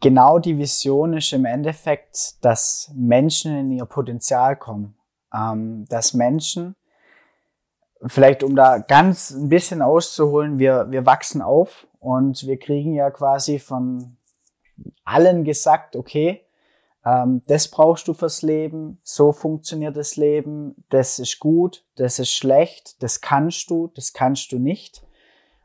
genau 0.00 0.38
die 0.38 0.58
Vision 0.58 1.14
ist 1.14 1.32
im 1.32 1.44
Endeffekt, 1.44 2.44
dass 2.44 2.92
Menschen 2.94 3.56
in 3.56 3.70
ihr 3.70 3.86
Potenzial 3.86 4.56
kommen 4.56 4.96
ähm, 5.34 5.86
dass 5.88 6.14
Menschen, 6.14 6.76
vielleicht 8.06 8.42
um 8.42 8.54
da 8.54 8.78
ganz 8.78 9.30
ein 9.30 9.48
bisschen 9.48 9.82
auszuholen, 9.82 10.58
wir, 10.58 10.90
wir 10.90 11.06
wachsen 11.06 11.42
auf 11.42 11.86
und 12.00 12.46
wir 12.46 12.58
kriegen 12.58 12.94
ja 12.94 13.10
quasi 13.10 13.58
von 13.58 14.16
allen 15.04 15.44
gesagt, 15.44 15.96
okay, 15.96 16.44
ähm, 17.04 17.42
das 17.46 17.68
brauchst 17.68 18.08
du 18.08 18.14
fürs 18.14 18.42
Leben, 18.42 18.98
so 19.02 19.32
funktioniert 19.32 19.96
das 19.96 20.16
Leben, 20.16 20.84
das 20.88 21.18
ist 21.18 21.38
gut, 21.38 21.84
das 21.96 22.18
ist 22.18 22.32
schlecht, 22.32 23.02
das 23.02 23.20
kannst 23.20 23.70
du, 23.70 23.90
das 23.94 24.12
kannst 24.12 24.52
du 24.52 24.58
nicht. 24.58 25.02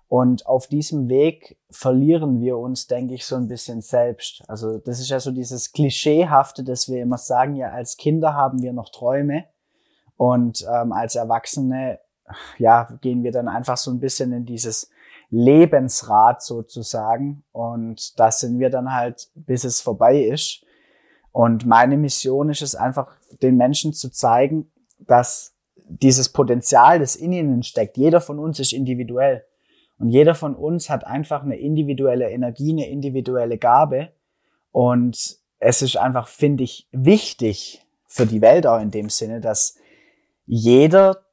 Und 0.09 0.47
auf 0.47 0.65
diesem 0.65 1.07
Weg 1.07 1.57
verlieren 1.69 2.41
wir 2.41 2.57
uns, 2.57 2.87
denke 2.87 3.13
ich, 3.13 3.27
so 3.27 3.35
ein 3.35 3.47
bisschen 3.47 3.81
selbst. 3.81 4.43
Also 4.47 4.79
das 4.79 4.99
ist 4.99 5.09
ja 5.09 5.19
so 5.19 5.31
dieses 5.31 5.71
Klischeehafte, 5.71 6.63
dass 6.63 6.89
wir 6.89 6.99
immer 6.99 7.19
sagen, 7.19 7.55
ja, 7.55 7.69
als 7.69 7.95
Kinder 7.95 8.33
haben 8.33 8.63
wir 8.63 8.73
noch 8.73 8.89
Träume. 8.89 9.45
Und 10.19 10.67
ähm, 10.69 10.91
als 10.91 11.15
Erwachsene, 11.15 11.97
ja, 12.57 12.89
gehen 12.99 13.23
wir 13.23 13.31
dann 13.31 13.47
einfach 13.47 13.77
so 13.77 13.89
ein 13.89 14.01
bisschen 14.01 14.33
in 14.33 14.45
dieses 14.45 14.89
Lebensrad 15.29 16.43
sozusagen. 16.43 17.45
Und 17.53 18.19
da 18.19 18.29
sind 18.29 18.59
wir 18.59 18.69
dann 18.69 18.93
halt, 18.93 19.29
bis 19.33 19.63
es 19.63 19.79
vorbei 19.79 20.19
ist. 20.19 20.65
Und 21.31 21.65
meine 21.65 21.95
Mission 21.95 22.49
ist 22.49 22.61
es 22.61 22.75
einfach, 22.75 23.15
den 23.41 23.55
Menschen 23.55 23.93
zu 23.93 24.11
zeigen, 24.11 24.69
dass 24.97 25.53
dieses 25.87 26.27
Potenzial, 26.27 26.99
das 26.99 27.15
in 27.15 27.31
ihnen 27.31 27.63
steckt, 27.63 27.95
jeder 27.95 28.19
von 28.19 28.39
uns 28.39 28.59
ist 28.59 28.73
individuell. 28.73 29.45
Und 29.99 30.09
jeder 30.09 30.35
von 30.35 30.53
uns 30.53 30.89
hat 30.89 31.07
einfach 31.07 31.43
eine 31.43 31.55
individuelle 31.55 32.29
Energie, 32.29 32.73
eine 32.73 32.89
individuelle 32.89 33.57
Gabe. 33.57 34.09
Und 34.73 35.39
es 35.59 35.81
ist 35.81 35.95
einfach, 35.95 36.27
finde 36.27 36.65
ich, 36.65 36.89
wichtig, 36.91 37.85
für 38.05 38.25
die 38.25 38.41
Welt 38.41 38.67
auch 38.67 38.81
in 38.81 38.91
dem 38.91 39.09
Sinne, 39.09 39.39
dass 39.39 39.78
jeder 40.49 41.25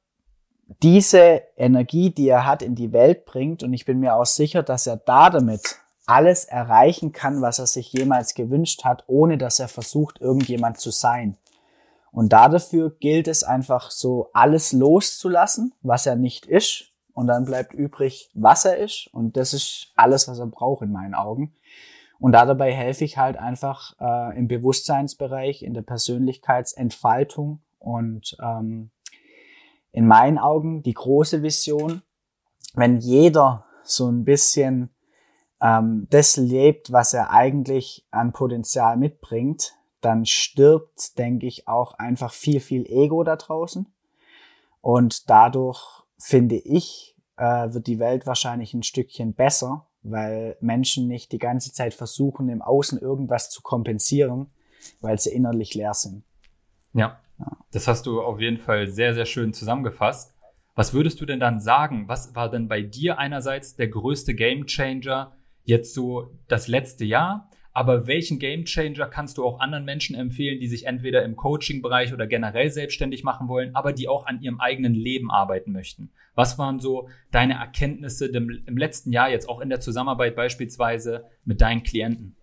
diese 0.83 1.43
Energie, 1.57 2.11
die 2.11 2.29
er 2.29 2.45
hat, 2.45 2.61
in 2.61 2.75
die 2.75 2.93
Welt 2.93 3.25
bringt. 3.25 3.63
Und 3.63 3.73
ich 3.73 3.87
bin 3.87 3.99
mir 3.99 4.15
auch 4.15 4.27
sicher, 4.27 4.63
dass 4.63 4.87
er 4.87 4.99
da 4.99 5.31
damit 5.31 5.81
alles 6.05 6.45
erreichen 6.45 7.13
kann, 7.13 7.41
was 7.41 7.59
er 7.59 7.67
sich 7.67 7.93
jemals 7.93 8.35
gewünscht 8.35 8.85
hat, 8.85 9.05
ohne 9.07 9.39
dass 9.39 9.59
er 9.59 9.69
versucht, 9.69 10.21
irgendjemand 10.21 10.79
zu 10.79 10.91
sein. 10.91 11.39
Und 12.13 12.33
dafür 12.33 12.91
gilt 13.01 13.27
es 13.27 13.43
einfach 13.43 13.91
so 13.91 14.29
alles 14.35 14.73
loszulassen, 14.73 15.73
was 15.83 16.07
er 16.07 16.17
nicht 16.17 16.45
ist. 16.45 16.91
Und 17.15 17.29
dann 17.29 17.47
bleibt 17.47 17.73
übrig, 17.73 18.31
was 18.35 18.67
er 18.67 18.77
ist. 18.77 19.09
Und 19.13 19.39
das 19.39 19.55
ist 19.55 19.93
alles, 19.97 20.29
was 20.29 20.39
er 20.39 20.47
braucht 20.47 20.83
in 20.83 20.93
meinen 20.93 21.15
Augen. 21.15 21.55
Und 22.19 22.33
dabei 22.33 22.73
helfe 22.75 23.05
ich 23.05 23.17
halt 23.17 23.39
einfach 23.39 23.95
äh, 23.99 24.39
im 24.39 24.47
Bewusstseinsbereich, 24.47 25.63
in 25.63 25.73
der 25.73 25.83
Persönlichkeitsentfaltung 25.83 27.61
und 27.79 28.37
ähm, 28.43 28.91
in 29.97 30.07
meinen 30.07 30.37
Augen 30.37 30.83
die 30.83 30.93
große 30.93 31.43
Vision, 31.43 32.03
wenn 32.75 32.99
jeder 32.99 33.65
so 33.83 34.07
ein 34.11 34.25
bisschen 34.25 34.91
ähm, 35.59 36.07
das 36.11 36.37
lebt, 36.37 36.93
was 36.93 37.15
er 37.15 37.31
eigentlich 37.31 38.07
an 38.11 38.35
Potenzial 38.35 38.99
mitbringt, 38.99 39.73
dann 40.03 40.27
stirbt, 40.27 41.17
denke 41.17 41.47
ich, 41.47 41.67
auch 41.67 41.95
einfach 41.95 42.35
viel, 42.35 42.61
viel 42.61 42.85
Ego 42.85 43.25
da 43.25 43.37
draußen. 43.37 43.87
Und 44.83 45.31
dadurch, 45.31 46.05
finde 46.19 46.57
ich, 46.57 47.17
äh, 47.39 47.73
wird 47.73 47.87
die 47.87 47.99
Welt 47.99 48.27
wahrscheinlich 48.27 48.75
ein 48.75 48.83
Stückchen 48.83 49.33
besser, 49.33 49.87
weil 50.03 50.59
Menschen 50.61 51.09
nicht 51.09 51.33
die 51.33 51.39
ganze 51.39 51.73
Zeit 51.73 51.95
versuchen, 51.95 52.51
im 52.51 52.61
Außen 52.61 52.99
irgendwas 52.99 53.49
zu 53.49 53.63
kompensieren, 53.63 54.51
weil 55.01 55.19
sie 55.19 55.31
innerlich 55.31 55.73
leer 55.73 55.95
sind. 55.95 56.23
Ja, 56.93 57.19
das 57.73 57.89
hast 57.89 58.07
du 58.07 58.23
auf 58.23 58.41
jeden 58.41 58.59
Fall 58.59 58.89
sehr, 58.89 59.15
sehr 59.15 59.27
schön 59.27 59.53
zusammengefasst. 59.53 60.35
Was 60.75 60.93
würdest 60.93 61.21
du 61.21 61.27
denn 61.27 61.41
dann 61.41 61.61
sagen? 61.61 62.09
Was 62.09 62.35
war 62.35 62.51
denn 62.51 62.69
bei 62.69 62.83
dir 62.83 63.19
einerseits 63.19 63.77
der 63.77 63.89
größte 63.89 64.35
Gamechanger 64.35 65.33
jetzt 65.65 65.95
so 65.95 66.31
das 66.49 66.69
letzte 66.69 67.05
Jahr? 67.05 67.51
Aber 67.73 68.07
welchen 68.07 68.39
Gamechanger 68.39 69.07
kannst 69.07 69.37
du 69.37 69.45
auch 69.45 69.61
anderen 69.61 69.85
Menschen 69.85 70.17
empfehlen, 70.17 70.61
die 70.61 70.67
sich 70.67 70.87
entweder 70.87 71.23
im 71.25 71.37
Coaching-Bereich 71.37 72.15
oder 72.15 72.27
generell 72.27 72.71
selbstständig 72.71 73.23
machen 73.23 73.49
wollen, 73.49 73.75
aber 73.75 73.93
die 73.93 74.09
auch 74.09 74.25
an 74.25 74.41
ihrem 74.41 74.61
eigenen 74.61 74.95
Leben 74.95 75.31
arbeiten 75.31 75.73
möchten? 75.73 76.11
Was 76.35 76.59
waren 76.59 76.81
so 76.81 77.11
deine 77.33 77.55
Erkenntnisse 77.55 78.27
im 78.29 78.79
letzten 78.79 79.13
Jahr 79.13 79.29
jetzt 79.29 79.49
auch 79.49 79.61
in 79.61 79.69
der 79.69 79.81
Zusammenarbeit 79.81 80.37
beispielsweise 80.37 81.27
mit 81.45 81.61
deinen 81.61 81.83
Klienten? 81.83 82.37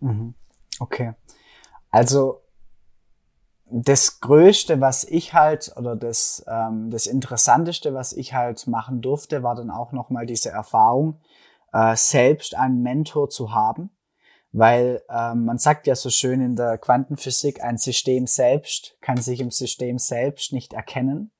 Mhm. 0.00 0.34
Okay. 0.78 1.14
Also 1.90 2.42
das 3.70 4.20
Größte, 4.20 4.80
was 4.80 5.04
ich 5.04 5.34
halt, 5.34 5.72
oder 5.76 5.96
das, 5.96 6.44
ähm, 6.48 6.90
das 6.90 7.06
Interessanteste, 7.06 7.94
was 7.94 8.12
ich 8.12 8.32
halt 8.32 8.66
machen 8.66 9.00
durfte, 9.00 9.42
war 9.42 9.54
dann 9.54 9.70
auch 9.70 9.92
nochmal 9.92 10.26
diese 10.26 10.50
Erfahrung, 10.50 11.20
äh, 11.72 11.96
selbst 11.96 12.54
einen 12.54 12.82
Mentor 12.82 13.28
zu 13.28 13.52
haben. 13.52 13.90
Weil 14.52 15.02
ähm, 15.10 15.44
man 15.44 15.58
sagt 15.58 15.86
ja 15.86 15.94
so 15.94 16.08
schön 16.08 16.40
in 16.40 16.56
der 16.56 16.78
Quantenphysik, 16.78 17.62
ein 17.62 17.76
System 17.76 18.26
selbst 18.26 18.96
kann 19.00 19.18
sich 19.18 19.40
im 19.40 19.50
System 19.50 19.98
selbst 19.98 20.52
nicht 20.52 20.72
erkennen. 20.72 21.30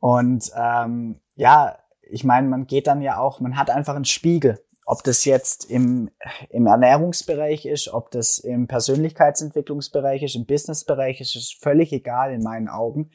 Und 0.00 0.50
ähm, 0.56 1.20
ja, 1.36 1.78
ich 2.00 2.24
meine, 2.24 2.48
man 2.48 2.66
geht 2.66 2.88
dann 2.88 3.02
ja 3.02 3.18
auch, 3.18 3.38
man 3.40 3.56
hat 3.56 3.70
einfach 3.70 3.94
einen 3.94 4.06
Spiegel 4.06 4.60
ob 4.84 5.04
das 5.04 5.24
jetzt 5.24 5.70
im, 5.70 6.10
im 6.50 6.66
Ernährungsbereich 6.66 7.66
ist, 7.66 7.88
ob 7.92 8.10
das 8.10 8.38
im 8.38 8.66
Persönlichkeitsentwicklungsbereich 8.66 10.22
ist, 10.22 10.34
im 10.34 10.46
Businessbereich 10.46 11.20
ist, 11.20 11.36
ist 11.36 11.62
völlig 11.62 11.92
egal 11.92 12.32
in 12.32 12.42
meinen 12.42 12.68
Augen, 12.68 13.10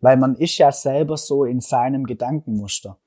weil 0.00 0.16
man 0.16 0.34
ist 0.34 0.58
ja 0.58 0.72
selber 0.72 1.16
so 1.16 1.44
in 1.44 1.60
seinem 1.60 2.04
Gedankenmuster. 2.04 2.98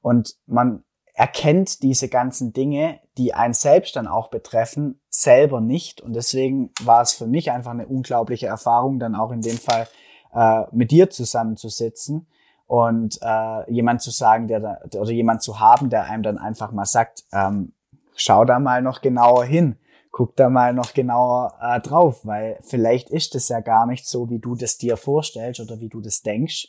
Und 0.00 0.36
man 0.46 0.84
erkennt 1.14 1.82
diese 1.82 2.08
ganzen 2.08 2.52
Dinge, 2.52 3.00
die 3.16 3.34
einen 3.34 3.54
selbst 3.54 3.96
dann 3.96 4.06
auch 4.06 4.28
betreffen, 4.28 5.00
selber 5.08 5.60
nicht. 5.60 6.00
Und 6.00 6.12
deswegen 6.12 6.70
war 6.82 7.02
es 7.02 7.14
für 7.14 7.26
mich 7.26 7.50
einfach 7.50 7.72
eine 7.72 7.86
unglaubliche 7.86 8.46
Erfahrung, 8.46 8.98
dann 8.98 9.14
auch 9.14 9.32
in 9.32 9.40
dem 9.40 9.56
Fall 9.56 9.88
äh, 10.34 10.64
mit 10.72 10.90
dir 10.90 11.10
zusammenzusitzen 11.10 12.28
und 12.66 13.18
äh, 13.22 13.70
jemand 13.70 14.02
zu 14.02 14.10
sagen, 14.10 14.48
der 14.48 14.60
da, 14.60 14.80
oder 14.98 15.12
jemand 15.12 15.42
zu 15.42 15.60
haben, 15.60 15.90
der 15.90 16.04
einem 16.04 16.22
dann 16.22 16.38
einfach 16.38 16.72
mal 16.72 16.84
sagt, 16.84 17.24
ähm, 17.32 17.72
schau 18.16 18.44
da 18.44 18.58
mal 18.58 18.82
noch 18.82 19.00
genauer 19.00 19.44
hin, 19.44 19.76
guck 20.10 20.34
da 20.36 20.48
mal 20.48 20.72
noch 20.72 20.94
genauer 20.94 21.54
äh, 21.60 21.80
drauf, 21.80 22.24
weil 22.24 22.58
vielleicht 22.62 23.10
ist 23.10 23.34
es 23.34 23.48
ja 23.48 23.60
gar 23.60 23.86
nicht 23.86 24.06
so, 24.06 24.30
wie 24.30 24.38
du 24.38 24.54
das 24.54 24.78
dir 24.78 24.96
vorstellst 24.96 25.60
oder 25.60 25.80
wie 25.80 25.88
du 25.88 26.00
das 26.00 26.22
denkst. 26.22 26.68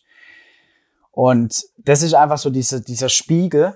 Und 1.12 1.64
das 1.78 2.04
ist 2.04 2.14
einfach 2.14 2.38
so 2.38 2.52
dieser, 2.52 2.80
dieser 2.80 3.10
Spiegel, 3.10 3.74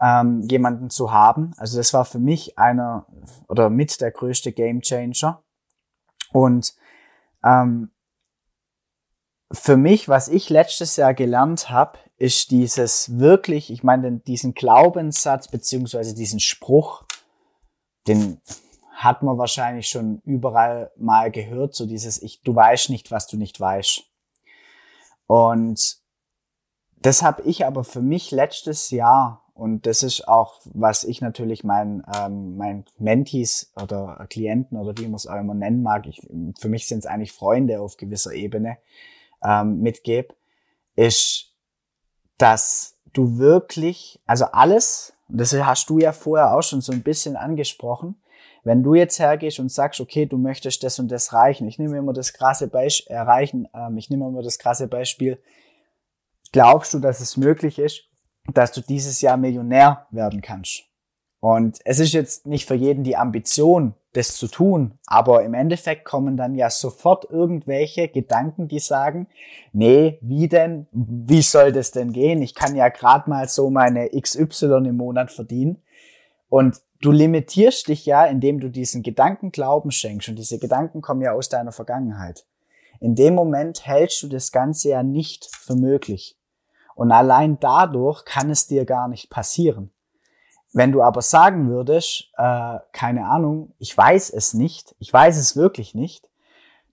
ähm, 0.00 0.40
jemanden 0.42 0.88
zu 0.88 1.12
haben. 1.12 1.52
Also 1.58 1.76
das 1.76 1.92
war 1.92 2.06
für 2.06 2.18
mich 2.18 2.58
einer 2.58 3.04
oder 3.48 3.68
mit 3.68 4.00
der 4.00 4.10
größte 4.10 4.52
Game 4.52 4.80
Changer. 4.80 5.42
Und 6.32 6.74
ähm, 7.44 7.90
für 9.52 9.76
mich, 9.76 10.08
was 10.08 10.28
ich 10.28 10.48
letztes 10.48 10.96
Jahr 10.96 11.14
gelernt 11.14 11.70
habe, 11.70 11.98
ist 12.16 12.50
dieses 12.50 13.18
wirklich, 13.18 13.70
ich 13.70 13.82
meine, 13.82 14.18
diesen 14.18 14.54
Glaubenssatz 14.54 15.48
beziehungsweise 15.48 16.14
diesen 16.14 16.40
Spruch, 16.40 17.04
den 18.06 18.40
hat 18.94 19.22
man 19.22 19.38
wahrscheinlich 19.38 19.88
schon 19.88 20.20
überall 20.24 20.92
mal 20.96 21.30
gehört, 21.30 21.74
so 21.74 21.86
dieses 21.86 22.22
ich, 22.22 22.42
du 22.42 22.54
weißt 22.54 22.90
nicht, 22.90 23.10
was 23.10 23.26
du 23.26 23.36
nicht 23.38 23.58
weißt. 23.58 24.04
Und 25.26 25.96
das 26.96 27.22
habe 27.22 27.42
ich 27.42 27.64
aber 27.64 27.82
für 27.82 28.02
mich 28.02 28.30
letztes 28.30 28.90
Jahr 28.90 29.50
und 29.54 29.86
das 29.86 30.02
ist 30.02 30.28
auch, 30.28 30.60
was 30.64 31.02
ich 31.04 31.20
natürlich 31.22 31.64
meinen 31.64 32.02
ähm, 32.14 32.56
mein 32.56 32.84
Mentees 32.98 33.72
oder 33.80 34.26
Klienten 34.28 34.78
oder 34.78 34.96
wie 34.98 35.06
man 35.06 35.14
es 35.14 35.26
auch 35.26 35.38
immer 35.38 35.54
nennen 35.54 35.82
mag, 35.82 36.06
ich, 36.06 36.20
für 36.58 36.68
mich 36.68 36.86
sind 36.86 36.98
es 37.00 37.06
eigentlich 37.06 37.32
Freunde 37.32 37.80
auf 37.80 37.96
gewisser 37.96 38.34
Ebene, 38.34 38.76
ähm, 39.44 39.80
mitgebe, 39.80 40.34
ist, 40.96 41.54
dass 42.38 42.96
du 43.12 43.38
wirklich, 43.38 44.20
also 44.26 44.46
alles, 44.46 45.12
und 45.28 45.38
das 45.38 45.52
hast 45.54 45.88
du 45.90 45.98
ja 45.98 46.12
vorher 46.12 46.54
auch 46.54 46.62
schon 46.62 46.80
so 46.80 46.92
ein 46.92 47.02
bisschen 47.02 47.36
angesprochen, 47.36 48.20
wenn 48.62 48.82
du 48.82 48.94
jetzt 48.94 49.18
hergehst 49.18 49.58
und 49.58 49.70
sagst, 49.70 50.00
okay, 50.00 50.26
du 50.26 50.36
möchtest 50.36 50.82
das 50.82 50.98
und 50.98 51.10
das 51.10 51.32
reichen, 51.32 51.66
ich 51.66 51.78
nehme 51.78 51.96
immer 51.96 52.12
das 52.12 52.32
krasse 52.32 52.68
Beispiel, 52.68 53.14
erreichen, 53.14 53.68
ähm, 53.74 53.96
ich 53.96 54.10
nehme 54.10 54.26
immer 54.26 54.42
das 54.42 54.58
krasse 54.58 54.86
Beispiel, 54.86 55.40
glaubst 56.52 56.92
du, 56.94 56.98
dass 56.98 57.20
es 57.20 57.36
möglich 57.36 57.78
ist, 57.78 58.04
dass 58.52 58.72
du 58.72 58.80
dieses 58.80 59.20
Jahr 59.20 59.36
Millionär 59.36 60.06
werden 60.10 60.42
kannst? 60.42 60.84
Und 61.40 61.78
es 61.84 62.00
ist 62.00 62.12
jetzt 62.12 62.46
nicht 62.46 62.66
für 62.66 62.74
jeden 62.74 63.02
die 63.02 63.16
Ambition, 63.16 63.94
das 64.12 64.34
zu 64.36 64.48
tun, 64.48 64.98
aber 65.06 65.44
im 65.44 65.54
Endeffekt 65.54 66.04
kommen 66.04 66.36
dann 66.36 66.56
ja 66.56 66.68
sofort 66.68 67.30
irgendwelche 67.30 68.08
Gedanken, 68.08 68.66
die 68.66 68.80
sagen, 68.80 69.28
nee, 69.72 70.18
wie 70.20 70.48
denn, 70.48 70.88
wie 70.90 71.42
soll 71.42 71.70
das 71.70 71.92
denn 71.92 72.12
gehen? 72.12 72.42
Ich 72.42 72.54
kann 72.54 72.74
ja 72.74 72.88
gerade 72.88 73.30
mal 73.30 73.48
so 73.48 73.70
meine 73.70 74.08
XY 74.08 74.88
im 74.88 74.96
Monat 74.96 75.30
verdienen. 75.30 75.80
Und 76.48 76.80
du 77.00 77.12
limitierst 77.12 77.86
dich 77.86 78.04
ja, 78.04 78.24
indem 78.26 78.58
du 78.58 78.68
diesen 78.68 79.04
Gedanken 79.04 79.52
Glauben 79.52 79.92
schenkst. 79.92 80.28
Und 80.28 80.36
diese 80.36 80.58
Gedanken 80.58 81.02
kommen 81.02 81.22
ja 81.22 81.32
aus 81.32 81.48
deiner 81.48 81.72
Vergangenheit. 81.72 82.44
In 82.98 83.14
dem 83.14 83.34
Moment 83.34 83.86
hältst 83.86 84.22
du 84.24 84.28
das 84.28 84.50
Ganze 84.50 84.90
ja 84.90 85.04
nicht 85.04 85.48
für 85.54 85.76
möglich. 85.76 86.36
Und 86.96 87.12
allein 87.12 87.58
dadurch 87.60 88.24
kann 88.24 88.50
es 88.50 88.66
dir 88.66 88.84
gar 88.84 89.08
nicht 89.08 89.30
passieren. 89.30 89.92
Wenn 90.72 90.92
du 90.92 91.02
aber 91.02 91.22
sagen 91.22 91.68
würdest, 91.68 92.30
äh, 92.36 92.78
keine 92.92 93.26
Ahnung, 93.26 93.72
ich 93.78 93.96
weiß 93.96 94.30
es 94.30 94.54
nicht, 94.54 94.94
ich 94.98 95.12
weiß 95.12 95.36
es 95.36 95.56
wirklich 95.56 95.94
nicht, 95.94 96.28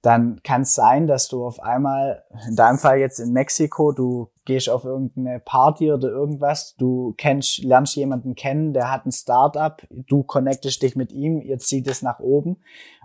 dann 0.02 0.42
kann 0.44 0.62
es 0.62 0.74
sein, 0.74 1.08
dass 1.08 1.28
du 1.28 1.46
auf 1.46 1.60
einmal, 1.60 2.24
in 2.48 2.56
deinem 2.56 2.78
Fall 2.78 3.00
jetzt 3.00 3.20
in 3.20 3.34
Mexiko, 3.34 3.92
du 3.92 4.30
gehst 4.46 4.70
auf 4.70 4.84
irgendeine 4.84 5.40
Party 5.40 5.92
oder 5.92 6.08
irgendwas, 6.10 6.76
du 6.78 7.14
kennst, 7.18 7.60
lernst 7.60 7.96
jemanden 7.96 8.36
kennen, 8.36 8.74
der 8.74 8.92
hat 8.92 9.06
ein 9.06 9.12
Startup, 9.12 9.82
du 9.90 10.24
connectest 10.24 10.82
dich 10.82 10.96
mit 10.96 11.12
ihm, 11.12 11.42
ihr 11.42 11.60
zieht 11.60 11.88
es 11.88 12.02
nach 12.02 12.20
oben 12.20 12.58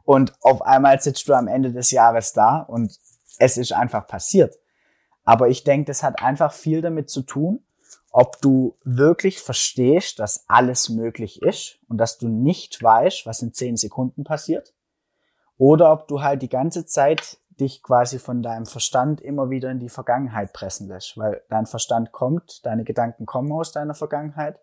und 0.04 0.32
auf 0.42 0.62
einmal 0.62 1.00
sitzt 1.00 1.28
du 1.28 1.34
am 1.34 1.48
Ende 1.48 1.72
des 1.72 1.90
Jahres 1.90 2.32
da 2.32 2.58
und 2.60 2.98
es 3.38 3.56
ist 3.56 3.72
einfach 3.72 4.06
passiert. 4.06 4.58
Aber 5.24 5.48
ich 5.48 5.64
denke, 5.64 5.86
das 5.86 6.02
hat 6.02 6.22
einfach 6.22 6.52
viel 6.52 6.82
damit 6.82 7.10
zu 7.10 7.22
tun, 7.22 7.64
ob 8.12 8.40
du 8.42 8.76
wirklich 8.84 9.40
verstehst, 9.40 10.18
dass 10.18 10.44
alles 10.46 10.90
möglich 10.90 11.40
ist 11.40 11.78
und 11.88 11.96
dass 11.96 12.18
du 12.18 12.28
nicht 12.28 12.82
weißt, 12.82 13.24
was 13.24 13.40
in 13.40 13.54
zehn 13.54 13.76
Sekunden 13.76 14.22
passiert. 14.22 14.74
Oder 15.56 15.92
ob 15.92 16.08
du 16.08 16.22
halt 16.22 16.42
die 16.42 16.48
ganze 16.48 16.84
Zeit 16.84 17.38
dich 17.58 17.82
quasi 17.82 18.18
von 18.18 18.42
deinem 18.42 18.66
Verstand 18.66 19.20
immer 19.20 19.50
wieder 19.50 19.70
in 19.70 19.80
die 19.80 19.88
Vergangenheit 19.88 20.52
pressen 20.52 20.88
lässt, 20.88 21.16
weil 21.16 21.42
dein 21.48 21.66
Verstand 21.66 22.12
kommt, 22.12 22.64
deine 22.66 22.84
Gedanken 22.84 23.24
kommen 23.24 23.50
aus 23.52 23.72
deiner 23.72 23.94
Vergangenheit 23.94 24.60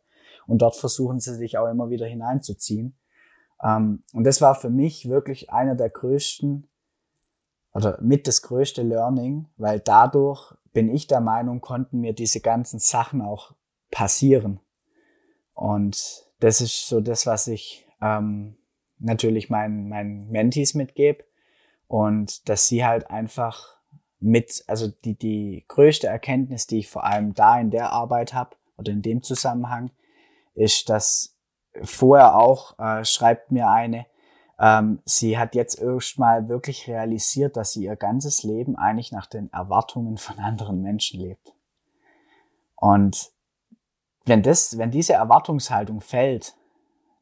und 0.48 0.62
dort 0.62 0.76
versuchen 0.76 1.20
sie 1.20 1.38
dich 1.40 1.58
auch 1.58 1.68
immer 1.68 1.90
wieder 1.90 2.06
hineinzuziehen. 2.06 2.98
Ähm, 3.64 4.04
und 4.14 4.26
das 4.26 4.42
war 4.42 4.56
für 4.56 4.70
mich 4.70 5.10
wirklich 5.10 5.52
einer 5.52 5.76
der 5.76 5.90
größten 5.90 6.68
oder 7.74 8.00
mit 8.02 8.28
das 8.28 8.42
größte 8.42 8.82
Learning, 8.82 9.48
weil 9.58 9.80
dadurch 9.80 10.56
bin 10.74 10.94
ich 10.94 11.08
der 11.08 11.22
Meinung, 11.22 11.62
konnten 11.62 12.02
mir 12.02 12.14
diese 12.14 12.42
ganzen 12.42 12.80
Sachen 12.80 13.22
auch 13.22 13.54
passieren. 13.92 14.60
Und 15.54 16.26
das 16.40 16.62
ist 16.62 16.88
so 16.88 17.02
das, 17.02 17.26
was 17.26 17.48
ich 17.48 17.86
ähm, 18.02 18.58
natürlich 19.00 19.50
meinen, 19.50 19.90
meinen 19.90 20.30
Mentees 20.30 20.74
mitgebe. 20.74 21.24
Und 21.88 22.48
dass 22.48 22.68
sie 22.68 22.86
halt 22.86 23.10
einfach 23.10 23.80
mit, 24.20 24.64
also 24.68 24.88
die, 24.88 25.16
die 25.18 25.66
größte 25.68 26.08
Erkenntnis, 26.08 26.68
die 26.68 26.80
ich 26.80 26.90
vor 26.90 27.04
allem 27.04 27.34
da 27.34 27.60
in 27.60 27.72
der 27.72 27.92
Arbeit 27.92 28.34
habe 28.34 28.56
oder 28.78 28.92
in 28.92 29.02
dem 29.02 29.24
Zusammenhang, 29.24 29.92
ist, 30.54 30.90
dass 30.90 31.36
vorher 31.82 32.36
auch, 32.36 32.78
äh, 32.80 33.04
schreibt 33.06 33.52
mir 33.52 33.70
eine, 33.70 34.06
ähm, 34.60 35.00
sie 35.06 35.38
hat 35.38 35.56
jetzt 35.56 35.80
erstmal 35.80 36.50
wirklich 36.50 36.88
realisiert, 36.88 37.56
dass 37.56 37.72
sie 37.72 37.86
ihr 37.86 37.96
ganzes 37.96 38.44
Leben 38.44 38.76
eigentlich 38.76 39.12
nach 39.12 39.26
den 39.26 39.52
Erwartungen 39.54 40.18
von 40.18 40.38
anderen 40.40 40.82
Menschen 40.82 41.22
lebt. 41.22 41.54
Und 42.76 43.32
wenn 44.26 44.44
das, 44.44 44.78
wenn 44.78 44.92
diese 44.92 45.14
Erwartungshaltung 45.14 46.02
fällt, 46.02 46.56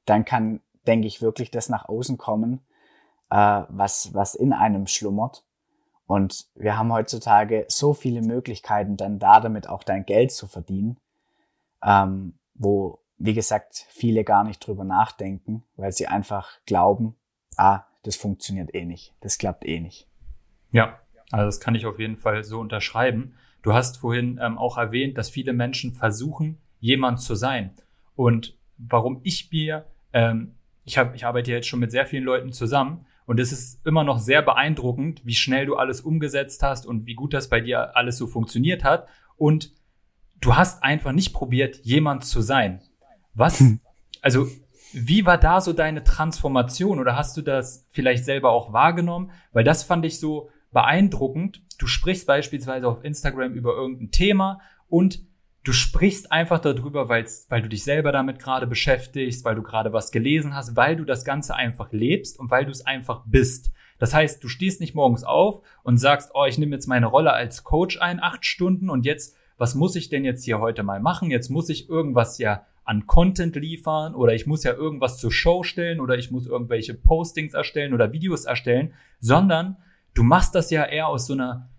dann 0.05 0.25
kann, 0.25 0.61
denke 0.87 1.05
ich, 1.05 1.21
wirklich 1.21 1.51
das 1.51 1.69
nach 1.69 1.87
außen 1.87 2.17
kommen, 2.17 2.65
äh, 3.29 3.63
was, 3.69 4.13
was 4.13 4.33
in 4.33 4.51
einem 4.51 4.87
schlummert. 4.87 5.43
Und 6.07 6.47
wir 6.55 6.77
haben 6.77 6.91
heutzutage 6.91 7.65
so 7.69 7.93
viele 7.93 8.21
Möglichkeiten, 8.21 8.97
dann 8.97 9.19
da 9.19 9.41
damit 9.41 9.69
auch 9.69 9.83
dein 9.83 10.05
Geld 10.05 10.31
zu 10.31 10.47
verdienen, 10.47 10.97
ähm, 11.83 12.39
wo, 12.55 12.99
wie 13.17 13.33
gesagt, 13.33 13.85
viele 13.89 14.23
gar 14.23 14.43
nicht 14.43 14.65
drüber 14.65 14.85
nachdenken, 14.85 15.63
weil 15.75 15.91
sie 15.91 16.07
einfach 16.07 16.49
glauben, 16.65 17.15
ah, 17.57 17.85
das 18.03 18.15
funktioniert 18.15 18.73
eh 18.73 18.85
nicht, 18.85 19.13
das 19.21 19.37
klappt 19.37 19.65
eh 19.65 19.79
nicht. 19.79 20.07
Ja, 20.71 20.99
also 21.31 21.45
das 21.45 21.59
kann 21.59 21.75
ich 21.75 21.85
auf 21.85 21.99
jeden 21.99 22.17
Fall 22.17 22.43
so 22.43 22.59
unterschreiben. 22.59 23.33
Du 23.61 23.73
hast 23.73 23.97
vorhin 23.97 24.39
ähm, 24.41 24.57
auch 24.57 24.77
erwähnt, 24.77 25.17
dass 25.17 25.29
viele 25.29 25.53
Menschen 25.53 25.93
versuchen, 25.93 26.57
jemand 26.79 27.19
zu 27.19 27.35
sein. 27.35 27.71
Und 28.15 28.57
warum 28.77 29.19
ich 29.23 29.51
mir, 29.51 29.85
ähm, 30.13 30.55
ich, 30.85 30.97
hab, 30.97 31.15
ich 31.15 31.25
arbeite 31.25 31.51
jetzt 31.51 31.67
schon 31.67 31.79
mit 31.79 31.91
sehr 31.91 32.05
vielen 32.05 32.23
Leuten 32.23 32.53
zusammen 32.53 33.05
und 33.25 33.39
es 33.41 33.51
ist 33.51 33.85
immer 33.85 34.05
noch 34.05 34.19
sehr 34.19 34.41
beeindruckend, 34.41 35.25
wie 35.25 35.35
schnell 35.35 35.65
du 35.65 35.75
alles 35.75 35.99
umgesetzt 35.99 36.63
hast 36.63 36.85
und 36.85 37.05
wie 37.05 37.15
gut 37.15 37.33
das 37.33 37.49
bei 37.49 37.59
dir 37.59 37.95
alles 37.97 38.17
so 38.17 38.25
funktioniert 38.25 38.85
hat. 38.85 39.07
Und 39.35 39.73
du 40.39 40.55
hast 40.55 40.81
einfach 40.81 41.11
nicht 41.11 41.33
probiert, 41.33 41.81
jemand 41.83 42.23
zu 42.23 42.41
sein. 42.41 42.81
Was, 43.33 43.59
hm. 43.59 43.81
also, 44.21 44.47
wie 44.93 45.25
war 45.25 45.37
da 45.37 45.61
so 45.61 45.73
deine 45.73 46.03
Transformation 46.03 46.99
oder 46.99 47.15
hast 47.15 47.35
du 47.37 47.41
das 47.41 47.85
vielleicht 47.89 48.25
selber 48.25 48.51
auch 48.51 48.73
wahrgenommen? 48.73 49.31
Weil 49.51 49.63
das 49.63 49.83
fand 49.83 50.05
ich 50.05 50.19
so 50.19 50.49
beeindruckend. 50.71 51.61
Du 51.77 51.87
sprichst 51.87 52.27
beispielsweise 52.27 52.87
auf 52.87 53.03
Instagram 53.03 53.53
über 53.53 53.75
irgendein 53.75 54.11
Thema 54.11 54.59
und 54.87 55.21
du 55.63 55.73
sprichst 55.73 56.31
einfach 56.31 56.59
darüber, 56.59 57.09
weil 57.09 57.25
du 57.61 57.67
dich 57.67 57.83
selber 57.83 58.11
damit 58.11 58.39
gerade 58.39 58.67
beschäftigst, 58.67 59.43
weil 59.43 59.55
du 59.55 59.63
gerade 59.63 59.91
was 59.91 60.11
gelesen 60.11 60.55
hast, 60.55 60.75
weil 60.75 60.95
du 60.95 61.03
das 61.03 61.25
Ganze 61.25 61.55
einfach 61.55 61.91
lebst 61.91 62.39
und 62.39 62.49
weil 62.49 62.65
du 62.65 62.71
es 62.71 62.85
einfach 62.85 63.23
bist. 63.25 63.71
Das 63.99 64.13
heißt, 64.13 64.43
du 64.43 64.47
stehst 64.47 64.79
nicht 64.79 64.95
morgens 64.95 65.23
auf 65.23 65.61
und 65.83 65.97
sagst, 65.97 66.31
oh, 66.33 66.45
ich 66.45 66.57
nehme 66.57 66.75
jetzt 66.75 66.87
meine 66.87 67.07
Rolle 67.07 67.33
als 67.33 67.63
Coach 67.63 67.99
ein, 67.99 68.21
acht 68.21 68.45
Stunden 68.45 68.89
und 68.89 69.05
jetzt, 69.05 69.35
was 69.57 69.75
muss 69.75 69.95
ich 69.95 70.09
denn 70.09 70.23
jetzt 70.23 70.45
hier 70.45 70.59
heute 70.59 70.83
mal 70.83 70.99
machen? 70.99 71.31
Jetzt 71.31 71.49
muss 71.49 71.69
ich 71.69 71.89
irgendwas 71.89 72.37
ja 72.37 72.65
an 72.87 73.05
Content 73.05 73.55
liefern 73.57 74.15
oder 74.15 74.33
ich 74.33 74.47
muss 74.47 74.63
ja 74.63 74.73
irgendwas 74.73 75.19
zur 75.19 75.31
Show 75.31 75.63
stellen 75.63 75.99
oder 75.99 76.17
ich 76.17 76.31
muss 76.31 76.47
irgendwelche 76.47 76.93
Postings 76.93 77.53
erstellen 77.53 77.93
oder 77.93 78.13
Videos 78.13 78.45
erstellen, 78.45 78.93
sondern 79.19 79.75
du 80.13 80.23
machst 80.23 80.55
das 80.55 80.71
ja 80.71 80.85
eher 80.85 81.07
aus 81.07 81.27
so 81.27 81.33
einer 81.33 81.69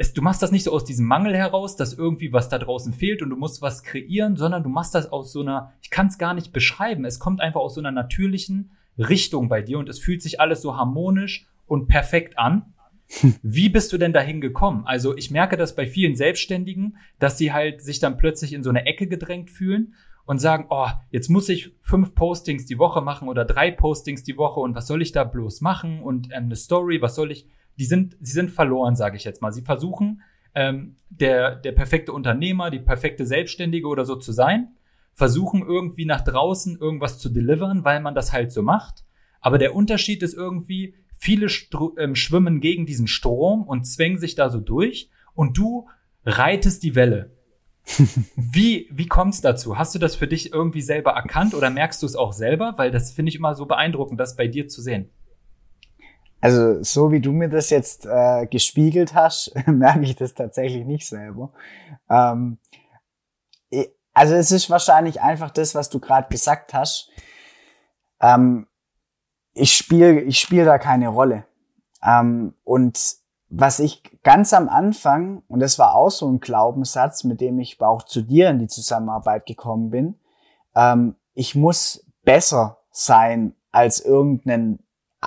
es, 0.00 0.12
du 0.12 0.22
machst 0.22 0.42
das 0.42 0.52
nicht 0.52 0.62
so 0.62 0.72
aus 0.72 0.84
diesem 0.84 1.06
Mangel 1.06 1.36
heraus, 1.36 1.76
dass 1.76 1.92
irgendwie 1.92 2.32
was 2.32 2.48
da 2.48 2.58
draußen 2.58 2.92
fehlt 2.92 3.20
und 3.20 3.30
du 3.30 3.36
musst 3.36 3.60
was 3.60 3.82
kreieren, 3.82 4.36
sondern 4.36 4.62
du 4.62 4.68
machst 4.68 4.94
das 4.94 5.10
aus 5.10 5.32
so 5.32 5.40
einer, 5.40 5.72
ich 5.82 5.90
kann 5.90 6.06
es 6.06 6.18
gar 6.18 6.34
nicht 6.34 6.52
beschreiben, 6.52 7.04
es 7.04 7.18
kommt 7.18 7.40
einfach 7.40 7.60
aus 7.60 7.74
so 7.74 7.80
einer 7.80 7.90
natürlichen 7.90 8.70
Richtung 8.96 9.48
bei 9.48 9.60
dir 9.60 9.78
und 9.78 9.88
es 9.88 9.98
fühlt 9.98 10.22
sich 10.22 10.40
alles 10.40 10.62
so 10.62 10.76
harmonisch 10.76 11.46
und 11.66 11.88
perfekt 11.88 12.38
an. 12.38 12.74
Wie 13.42 13.68
bist 13.68 13.92
du 13.92 13.98
denn 13.98 14.12
dahin 14.12 14.40
gekommen? 14.40 14.84
Also 14.86 15.16
ich 15.16 15.30
merke 15.30 15.56
das 15.56 15.74
bei 15.74 15.86
vielen 15.86 16.14
Selbstständigen, 16.14 16.96
dass 17.18 17.36
sie 17.36 17.52
halt 17.52 17.82
sich 17.82 17.98
dann 17.98 18.18
plötzlich 18.18 18.52
in 18.52 18.62
so 18.62 18.70
eine 18.70 18.86
Ecke 18.86 19.08
gedrängt 19.08 19.50
fühlen 19.50 19.94
und 20.28 20.38
sagen, 20.38 20.66
oh, 20.70 20.86
jetzt 21.10 21.28
muss 21.28 21.48
ich 21.48 21.74
fünf 21.80 22.14
Postings 22.14 22.66
die 22.66 22.78
Woche 22.78 23.00
machen 23.00 23.28
oder 23.28 23.44
drei 23.44 23.72
Postings 23.72 24.22
die 24.22 24.36
Woche 24.36 24.60
und 24.60 24.76
was 24.76 24.86
soll 24.86 25.02
ich 25.02 25.10
da 25.10 25.24
bloß 25.24 25.60
machen 25.60 26.00
und 26.00 26.28
ähm, 26.28 26.44
eine 26.44 26.56
Story, 26.56 27.02
was 27.02 27.16
soll 27.16 27.32
ich? 27.32 27.48
die 27.78 27.84
sind, 27.84 28.16
sie 28.20 28.32
sind 28.32 28.50
verloren, 28.50 28.96
sage 28.96 29.16
ich 29.16 29.24
jetzt 29.24 29.40
mal. 29.40 29.52
Sie 29.52 29.62
versuchen, 29.62 30.22
ähm, 30.54 30.96
der, 31.10 31.54
der 31.54 31.72
perfekte 31.72 32.12
Unternehmer, 32.12 32.70
die 32.70 32.80
perfekte 32.80 33.24
Selbstständige 33.24 33.86
oder 33.86 34.04
so 34.04 34.16
zu 34.16 34.32
sein, 34.32 34.74
versuchen 35.14 35.62
irgendwie 35.62 36.04
nach 36.04 36.22
draußen 36.22 36.78
irgendwas 36.78 37.18
zu 37.18 37.28
delivern, 37.28 37.84
weil 37.84 38.00
man 38.00 38.14
das 38.14 38.32
halt 38.32 38.52
so 38.52 38.62
macht. 38.62 39.04
Aber 39.40 39.58
der 39.58 39.74
Unterschied 39.74 40.22
ist 40.22 40.34
irgendwie, 40.34 40.94
viele 41.20 41.48
Stru 41.48 41.94
ähm, 41.98 42.14
schwimmen 42.14 42.60
gegen 42.60 42.86
diesen 42.86 43.06
Strom 43.06 43.62
und 43.64 43.84
zwängen 43.84 44.18
sich 44.18 44.34
da 44.34 44.50
so 44.50 44.60
durch 44.60 45.10
und 45.34 45.56
du 45.56 45.88
reitest 46.24 46.82
die 46.82 46.94
Welle. 46.94 47.36
Wie 48.36 48.88
wie 48.90 49.06
kommt's 49.06 49.40
dazu? 49.40 49.78
Hast 49.78 49.94
du 49.94 49.98
das 49.98 50.16
für 50.16 50.26
dich 50.26 50.52
irgendwie 50.52 50.82
selber 50.82 51.12
erkannt 51.12 51.54
oder 51.54 51.70
merkst 51.70 52.02
du 52.02 52.06
es 52.06 52.16
auch 52.16 52.32
selber? 52.32 52.74
Weil 52.76 52.90
das 52.90 53.12
finde 53.12 53.30
ich 53.30 53.36
immer 53.36 53.54
so 53.54 53.66
beeindruckend, 53.66 54.20
das 54.20 54.36
bei 54.36 54.46
dir 54.46 54.68
zu 54.68 54.82
sehen. 54.82 55.10
Also 56.40 56.82
so 56.82 57.10
wie 57.10 57.20
du 57.20 57.32
mir 57.32 57.48
das 57.48 57.70
jetzt 57.70 58.06
äh, 58.06 58.46
gespiegelt 58.46 59.14
hast, 59.14 59.52
merke 59.66 60.02
ich 60.02 60.16
das 60.16 60.34
tatsächlich 60.34 60.84
nicht 60.84 61.06
selber. 61.06 61.52
Ähm, 62.08 62.58
also 64.18 64.34
es 64.34 64.50
ist 64.50 64.68
wahrscheinlich 64.68 65.20
einfach 65.20 65.50
das, 65.50 65.76
was 65.76 65.90
du 65.90 66.00
gerade 66.00 66.28
gesagt 66.28 66.74
hast. 66.74 67.08
Ähm, 68.20 68.66
ich 69.54 69.72
spiele 69.76 70.20
ich 70.22 70.40
spiel 70.40 70.64
da 70.64 70.78
keine 70.78 71.08
Rolle. 71.08 71.44
Ähm, 72.04 72.54
und 72.64 72.98
was 73.48 73.78
ich 73.78 74.02
ganz 74.28 74.52
am 74.52 74.68
Anfang, 74.68 75.42
und 75.48 75.60
das 75.60 75.78
war 75.78 75.94
auch 75.94 76.10
so 76.10 76.30
ein 76.30 76.38
Glaubenssatz, 76.38 77.24
mit 77.24 77.40
dem 77.40 77.58
ich 77.60 77.80
auch 77.80 78.02
zu 78.02 78.20
dir 78.20 78.50
in 78.50 78.58
die 78.58 78.66
Zusammenarbeit 78.66 79.46
gekommen 79.46 79.88
bin, 79.88 80.16
ähm, 80.76 81.14
ich 81.32 81.54
muss 81.54 82.04
besser 82.24 82.76
sein 82.90 83.54
als 83.72 84.00
irgendeinen 84.00 84.80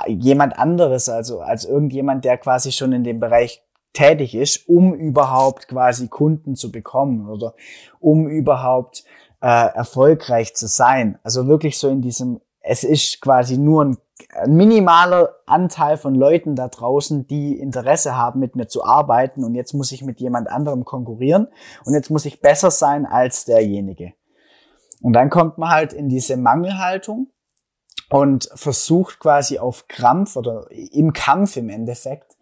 jemand 0.08 0.60
anderes, 0.60 1.10
also 1.10 1.40
als 1.40 1.66
irgendjemand, 1.66 2.26
der 2.26 2.38
quasi 2.38 2.72
schon 2.72 2.94
in 2.94 3.04
dem 3.04 3.20
Bereich 3.20 3.64
tätig 3.92 4.36
ist, 4.36 4.70
um 4.70 4.94
überhaupt 4.94 5.68
quasi 5.68 6.08
Kunden 6.08 6.56
zu 6.56 6.72
bekommen 6.72 7.28
oder 7.28 7.56
um 8.00 8.28
überhaupt 8.28 9.04
äh, 9.42 9.48
erfolgreich 9.48 10.54
zu 10.54 10.68
sein. 10.68 11.18
Also 11.24 11.48
wirklich 11.48 11.80
so 11.80 11.90
in 11.90 12.04
diesem, 12.04 12.40
es 12.60 12.84
ist 12.84 13.20
quasi 13.20 13.58
nur 13.58 13.84
ein, 13.84 13.98
ein 14.34 14.54
minimaler 14.54 15.36
Anteil 15.46 15.98
von 15.98 16.16
Leuten 16.16 16.56
da 16.56 16.68
draußen, 16.68 17.28
die 17.28 17.58
Interesse 17.60 18.16
haben, 18.16 18.40
mit 18.40 18.56
mir 18.56 18.68
zu 18.68 18.84
arbeiten 18.84 19.44
und 19.44 19.56
jetzt 19.56 19.74
muss 19.74 19.92
ich 19.92 20.04
mit 20.04 20.20
jemand 20.20 20.50
anderem 20.50 20.86
konkurrieren 20.86 21.48
und 21.86 21.94
jetzt 21.94 22.10
muss 22.10 22.26
ich 22.26 22.42
besser 22.42 22.72
sein 22.72 23.06
als 23.06 23.46
derjenige. 23.46 24.14
Und 25.02 25.14
dann 25.14 25.30
kommt 25.30 25.58
man 25.58 25.70
halt 25.70 25.94
in 25.94 26.10
diese 26.10 26.38
Mangelhaltung 26.38 27.28
und 28.10 28.50
versucht 28.56 29.20
quasi 29.20 29.58
auf 29.58 29.88
Krampf 29.88 30.36
oder 30.36 30.68
im 30.70 31.14
Kampf 31.14 31.58
im 31.58 31.70
Endeffekt 31.70 32.38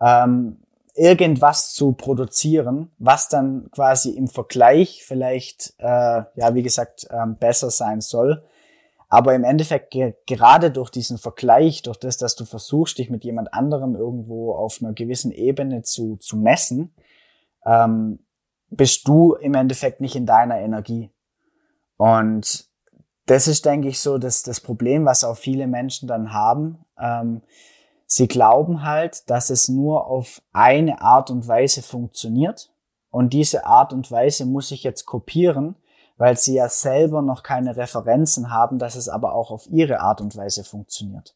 ähm, 0.00 0.64
irgendwas 0.94 1.72
zu 1.72 1.92
produzieren, 1.92 2.92
was 2.98 3.28
dann 3.28 3.68
quasi 3.72 4.10
im 4.10 4.28
Vergleich 4.28 5.04
vielleicht, 5.04 5.74
äh, 5.78 6.22
ja, 6.34 6.54
wie 6.54 6.62
gesagt, 6.62 7.06
ähm, 7.10 7.36
besser 7.36 7.70
sein 7.70 8.00
soll. 8.00 8.44
Aber 9.08 9.34
im 9.34 9.44
Endeffekt 9.44 9.90
ge 9.90 10.14
gerade 10.26 10.70
durch 10.70 10.90
diesen 10.90 11.18
Vergleich, 11.18 11.82
durch 11.82 11.98
das, 11.98 12.16
dass 12.16 12.34
du 12.34 12.44
versuchst, 12.44 12.98
dich 12.98 13.10
mit 13.10 13.24
jemand 13.24 13.52
anderem 13.54 13.94
irgendwo 13.94 14.54
auf 14.54 14.78
einer 14.80 14.92
gewissen 14.92 15.30
Ebene 15.30 15.82
zu, 15.82 16.16
zu 16.16 16.36
messen, 16.36 16.94
ähm, 17.64 18.20
bist 18.70 19.06
du 19.06 19.34
im 19.34 19.54
Endeffekt 19.54 20.00
nicht 20.00 20.16
in 20.16 20.26
deiner 20.26 20.58
Energie. 20.58 21.10
Und 21.96 22.68
das 23.26 23.48
ist, 23.48 23.64
denke 23.64 23.88
ich, 23.88 24.00
so 24.00 24.18
das, 24.18 24.42
das 24.42 24.60
Problem, 24.60 25.04
was 25.04 25.24
auch 25.24 25.36
viele 25.36 25.66
Menschen 25.66 26.08
dann 26.08 26.32
haben. 26.32 26.84
Ähm, 26.98 27.42
sie 28.06 28.28
glauben 28.28 28.84
halt, 28.84 29.28
dass 29.30 29.50
es 29.50 29.68
nur 29.68 30.06
auf 30.06 30.42
eine 30.52 31.00
Art 31.00 31.30
und 31.30 31.46
Weise 31.48 31.82
funktioniert. 31.82 32.70
Und 33.10 33.32
diese 33.32 33.64
Art 33.64 33.92
und 33.92 34.10
Weise 34.10 34.44
muss 34.44 34.70
ich 34.72 34.82
jetzt 34.82 35.06
kopieren, 35.06 35.76
weil 36.16 36.36
sie 36.36 36.54
ja 36.54 36.68
selber 36.68 37.22
noch 37.22 37.42
keine 37.42 37.76
Referenzen 37.76 38.50
haben, 38.50 38.78
dass 38.78 38.94
es 38.94 39.08
aber 39.08 39.34
auch 39.34 39.50
auf 39.50 39.66
ihre 39.66 40.00
Art 40.00 40.20
und 40.20 40.36
Weise 40.36 40.64
funktioniert. 40.64 41.34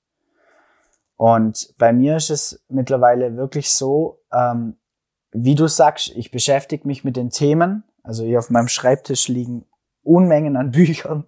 Und 1.17 1.75
bei 1.79 1.93
mir 1.93 2.17
ist 2.17 2.31
es 2.31 2.63
mittlerweile 2.69 3.37
wirklich 3.37 3.73
so, 3.73 4.21
ähm, 4.33 4.77
wie 5.33 5.57
du 5.57 5.67
sagst, 5.67 6.13
ich 6.15 6.31
beschäftige 6.31 6.87
mich 6.87 7.03
mit 7.03 7.17
den 7.17 7.31
Themen. 7.31 7.83
Also 8.05 8.25
hier 8.25 8.39
auf 8.39 8.51
meinem 8.51 8.69
Schreibtisch 8.69 9.29
liegen 9.29 9.67
Unmengen 10.05 10.57
an 10.57 10.71
Büchern 10.73 11.25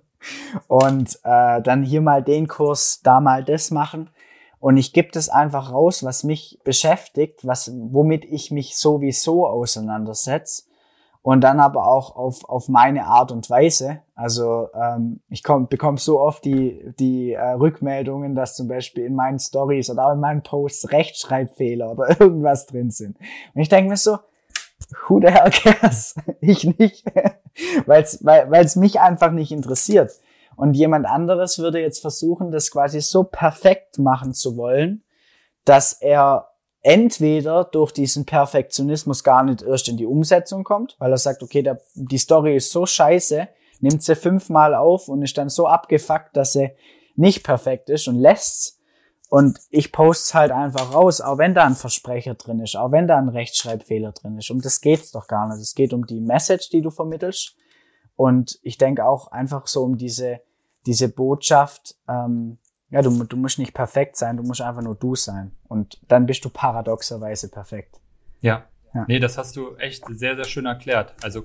und 0.68 1.18
äh, 1.24 1.60
dann 1.60 1.82
hier 1.82 2.00
mal 2.02 2.22
den 2.22 2.46
Kurs, 2.46 3.00
da 3.02 3.20
mal 3.20 3.44
das 3.44 3.70
machen. 3.70 4.10
und 4.60 4.76
ich 4.76 4.92
gebe 4.92 5.08
das 5.10 5.28
einfach 5.28 5.72
raus, 5.72 6.04
was 6.04 6.22
mich 6.22 6.60
beschäftigt, 6.62 7.46
was, 7.46 7.72
womit 7.74 8.26
ich 8.26 8.50
mich 8.50 8.76
sowieso 8.76 9.46
auseinandersetze 9.46 10.69
und 11.22 11.42
dann 11.42 11.60
aber 11.60 11.86
auch 11.86 12.16
auf, 12.16 12.48
auf 12.48 12.68
meine 12.68 13.06
Art 13.06 13.30
und 13.30 13.48
Weise. 13.50 14.00
Also 14.14 14.68
ähm, 14.74 15.20
ich 15.28 15.42
komm, 15.42 15.68
bekomme 15.68 15.98
so 15.98 16.20
oft 16.20 16.44
die, 16.44 16.92
die 16.98 17.32
äh, 17.32 17.50
Rückmeldungen, 17.52 18.34
dass 18.34 18.56
zum 18.56 18.68
Beispiel 18.68 19.04
in 19.04 19.14
meinen 19.14 19.38
Stories 19.38 19.90
oder 19.90 20.06
auch 20.06 20.12
in 20.12 20.20
meinen 20.20 20.42
Posts 20.42 20.92
Rechtschreibfehler 20.92 21.92
oder 21.92 22.20
irgendwas 22.20 22.66
drin 22.66 22.90
sind. 22.90 23.18
Und 23.54 23.60
ich 23.60 23.68
denke 23.68 23.90
mir 23.90 23.96
so, 23.96 24.18
who 25.08 25.20
the 25.20 25.28
hell 25.28 25.50
cares? 25.50 26.14
ich 26.40 26.64
nicht, 26.78 27.04
weil's, 27.86 28.24
weil 28.24 28.64
es 28.64 28.76
mich 28.76 29.00
einfach 29.00 29.30
nicht 29.30 29.52
interessiert. 29.52 30.12
Und 30.56 30.74
jemand 30.74 31.06
anderes 31.06 31.58
würde 31.58 31.80
jetzt 31.80 32.00
versuchen, 32.00 32.50
das 32.50 32.70
quasi 32.70 33.00
so 33.00 33.24
perfekt 33.24 33.98
machen 33.98 34.34
zu 34.34 34.56
wollen, 34.56 35.04
dass 35.64 35.92
er 35.92 36.49
entweder 36.82 37.64
durch 37.64 37.92
diesen 37.92 38.24
Perfektionismus 38.24 39.22
gar 39.24 39.42
nicht 39.44 39.62
erst 39.62 39.88
in 39.88 39.96
die 39.96 40.06
Umsetzung 40.06 40.64
kommt, 40.64 40.96
weil 40.98 41.12
er 41.12 41.18
sagt, 41.18 41.42
okay, 41.42 41.62
der, 41.62 41.80
die 41.94 42.18
Story 42.18 42.56
ist 42.56 42.70
so 42.70 42.86
scheiße, 42.86 43.48
nimmt 43.80 44.02
sie 44.02 44.16
fünfmal 44.16 44.74
auf 44.74 45.08
und 45.08 45.22
ist 45.22 45.36
dann 45.38 45.48
so 45.48 45.66
abgefuckt, 45.66 46.36
dass 46.36 46.52
sie 46.52 46.70
nicht 47.16 47.44
perfekt 47.44 47.90
ist 47.90 48.08
und 48.08 48.16
lässt's. 48.16 48.78
Und 49.28 49.60
ich 49.70 49.92
poste 49.92 50.36
halt 50.36 50.50
einfach 50.50 50.92
raus, 50.92 51.20
auch 51.20 51.38
wenn 51.38 51.54
da 51.54 51.64
ein 51.64 51.76
Versprecher 51.76 52.34
drin 52.34 52.58
ist, 52.60 52.76
auch 52.76 52.90
wenn 52.90 53.06
da 53.06 53.16
ein 53.16 53.28
Rechtschreibfehler 53.28 54.12
drin 54.12 54.36
ist. 54.38 54.50
Um 54.50 54.60
das 54.60 54.80
geht's 54.80 55.12
doch 55.12 55.28
gar 55.28 55.48
nicht. 55.48 55.60
Es 55.60 55.76
geht 55.76 55.92
um 55.92 56.04
die 56.04 56.20
Message, 56.20 56.70
die 56.70 56.80
du 56.80 56.90
vermittelst. 56.90 57.54
Und 58.16 58.58
ich 58.62 58.76
denke 58.76 59.04
auch 59.04 59.28
einfach 59.30 59.68
so 59.68 59.84
um 59.84 59.96
diese 59.96 60.40
diese 60.86 61.08
Botschaft, 61.08 61.96
ähm, 62.08 62.58
ja, 62.90 63.02
du, 63.02 63.24
du 63.24 63.36
musst 63.36 63.58
nicht 63.58 63.72
perfekt 63.72 64.16
sein, 64.16 64.36
du 64.36 64.42
musst 64.42 64.60
einfach 64.60 64.82
nur 64.82 64.96
du 64.96 65.14
sein. 65.14 65.52
Und 65.68 65.98
dann 66.08 66.26
bist 66.26 66.44
du 66.44 66.50
paradoxerweise 66.50 67.48
perfekt. 67.48 68.00
Ja. 68.40 68.64
ja. 68.94 69.04
Nee, 69.06 69.20
das 69.20 69.38
hast 69.38 69.56
du 69.56 69.76
echt 69.76 70.04
sehr, 70.08 70.34
sehr 70.34 70.44
schön 70.44 70.66
erklärt. 70.66 71.14
Also 71.22 71.44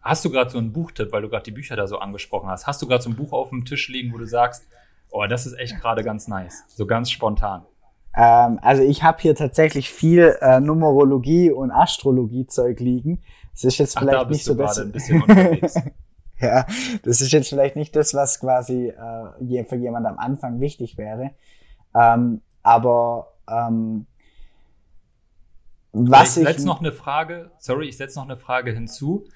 hast 0.00 0.24
du 0.24 0.30
gerade 0.30 0.50
so 0.50 0.58
einen 0.58 0.72
Buchtipp, 0.72 1.12
weil 1.12 1.22
du 1.22 1.28
gerade 1.28 1.44
die 1.44 1.52
Bücher 1.52 1.76
da 1.76 1.86
so 1.86 1.98
angesprochen 1.98 2.48
hast, 2.48 2.66
hast 2.66 2.82
du 2.82 2.86
gerade 2.86 3.02
so 3.02 3.10
ein 3.10 3.16
Buch 3.16 3.32
auf 3.32 3.50
dem 3.50 3.64
Tisch 3.64 3.88
liegen, 3.88 4.12
wo 4.12 4.18
du 4.18 4.26
sagst, 4.26 4.66
oh, 5.10 5.24
das 5.28 5.46
ist 5.46 5.58
echt 5.58 5.80
gerade 5.80 6.02
ganz 6.02 6.26
nice, 6.26 6.64
so 6.68 6.86
ganz 6.86 7.10
spontan. 7.10 7.64
Ähm, 8.16 8.58
also 8.62 8.82
ich 8.82 9.02
habe 9.04 9.18
hier 9.20 9.36
tatsächlich 9.36 9.90
viel 9.90 10.36
äh, 10.40 10.58
Numerologie 10.58 11.50
und 11.50 11.70
Astrologie-Zeug 11.70 12.80
liegen. 12.80 13.22
Das 13.52 13.64
ist 13.64 13.78
jetzt 13.78 13.98
vielleicht 13.98 14.18
Ach, 14.18 14.28
nicht 14.28 14.44
so 14.44 14.54
das. 14.54 14.78
Ja, 16.40 16.66
das 17.02 17.20
ist 17.20 17.32
jetzt 17.32 17.48
vielleicht 17.48 17.76
nicht 17.76 17.96
das, 17.96 18.12
was 18.12 18.40
quasi 18.40 18.88
äh, 18.88 19.64
für 19.64 19.76
jemand 19.76 20.06
am 20.06 20.18
Anfang 20.18 20.60
wichtig 20.60 20.98
wäre. 20.98 21.30
Ähm, 21.94 22.42
aber 22.62 23.32
ähm, 23.48 24.06
was 25.92 26.36
ich 26.36 26.44
setze 26.44 26.66
noch 26.66 26.80
eine 26.80 26.92
Frage, 26.92 27.50
sorry, 27.58 27.88
ich 27.88 27.96
setze 27.96 28.18
noch 28.18 28.26
eine 28.26 28.36
Frage 28.36 28.72
hinzu. 28.72 29.26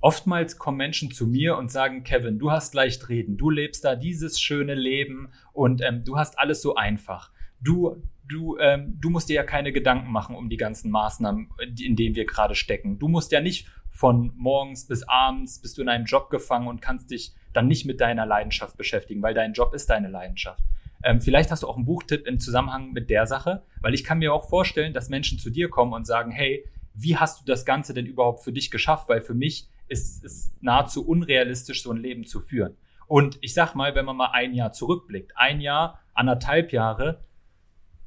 Oftmals 0.00 0.58
kommen 0.58 0.76
Menschen 0.78 1.10
zu 1.10 1.26
mir 1.26 1.56
und 1.56 1.70
sagen, 1.70 2.02
Kevin, 2.02 2.38
du 2.38 2.50
hast 2.50 2.74
leicht 2.74 3.08
reden, 3.08 3.36
du 3.36 3.50
lebst 3.50 3.84
da 3.84 3.94
dieses 3.94 4.40
schöne 4.40 4.74
Leben 4.74 5.30
und 5.52 5.80
ähm, 5.80 6.04
du 6.04 6.16
hast 6.16 6.38
alles 6.38 6.62
so 6.62 6.74
einfach. 6.74 7.30
Du, 7.60 8.02
du, 8.28 8.56
ähm, 8.58 8.96
du 9.00 9.10
musst 9.10 9.28
dir 9.28 9.34
ja 9.34 9.42
keine 9.44 9.72
Gedanken 9.72 10.10
machen 10.10 10.34
um 10.36 10.48
die 10.48 10.56
ganzen 10.56 10.90
Maßnahmen, 10.90 11.50
in 11.80 11.96
denen 11.96 12.14
wir 12.14 12.26
gerade 12.26 12.54
stecken. 12.54 12.98
Du 12.98 13.08
musst 13.08 13.32
ja 13.32 13.40
nicht 13.40 13.68
von 13.98 14.32
morgens 14.36 14.86
bis 14.86 15.02
abends 15.08 15.60
bist 15.60 15.76
du 15.76 15.82
in 15.82 15.88
einem 15.88 16.04
Job 16.04 16.30
gefangen 16.30 16.68
und 16.68 16.80
kannst 16.80 17.10
dich 17.10 17.34
dann 17.52 17.66
nicht 17.66 17.84
mit 17.84 18.00
deiner 18.00 18.26
Leidenschaft 18.26 18.76
beschäftigen, 18.76 19.20
weil 19.22 19.34
dein 19.34 19.54
Job 19.54 19.74
ist 19.74 19.90
deine 19.90 20.06
Leidenschaft. 20.06 20.62
Ähm, 21.02 21.20
vielleicht 21.20 21.50
hast 21.50 21.64
du 21.64 21.66
auch 21.66 21.74
einen 21.74 21.84
Buchtipp 21.84 22.24
im 22.24 22.38
Zusammenhang 22.38 22.92
mit 22.92 23.10
der 23.10 23.26
Sache, 23.26 23.64
weil 23.80 23.94
ich 23.94 24.04
kann 24.04 24.20
mir 24.20 24.32
auch 24.32 24.48
vorstellen, 24.48 24.94
dass 24.94 25.08
Menschen 25.08 25.40
zu 25.40 25.50
dir 25.50 25.68
kommen 25.68 25.92
und 25.92 26.06
sagen, 26.06 26.30
hey, 26.30 26.64
wie 26.94 27.16
hast 27.16 27.40
du 27.40 27.44
das 27.44 27.64
Ganze 27.64 27.92
denn 27.92 28.06
überhaupt 28.06 28.44
für 28.44 28.52
dich 28.52 28.70
geschafft? 28.70 29.08
Weil 29.08 29.20
für 29.20 29.34
mich 29.34 29.68
ist 29.88 30.24
es 30.24 30.54
nahezu 30.60 31.04
unrealistisch, 31.04 31.82
so 31.82 31.90
ein 31.90 31.96
Leben 31.96 32.24
zu 32.24 32.40
führen. 32.40 32.76
Und 33.08 33.38
ich 33.40 33.52
sag 33.52 33.74
mal, 33.74 33.96
wenn 33.96 34.04
man 34.04 34.16
mal 34.16 34.30
ein 34.32 34.54
Jahr 34.54 34.70
zurückblickt, 34.70 35.32
ein 35.34 35.60
Jahr, 35.60 35.98
anderthalb 36.14 36.70
Jahre, 36.72 37.24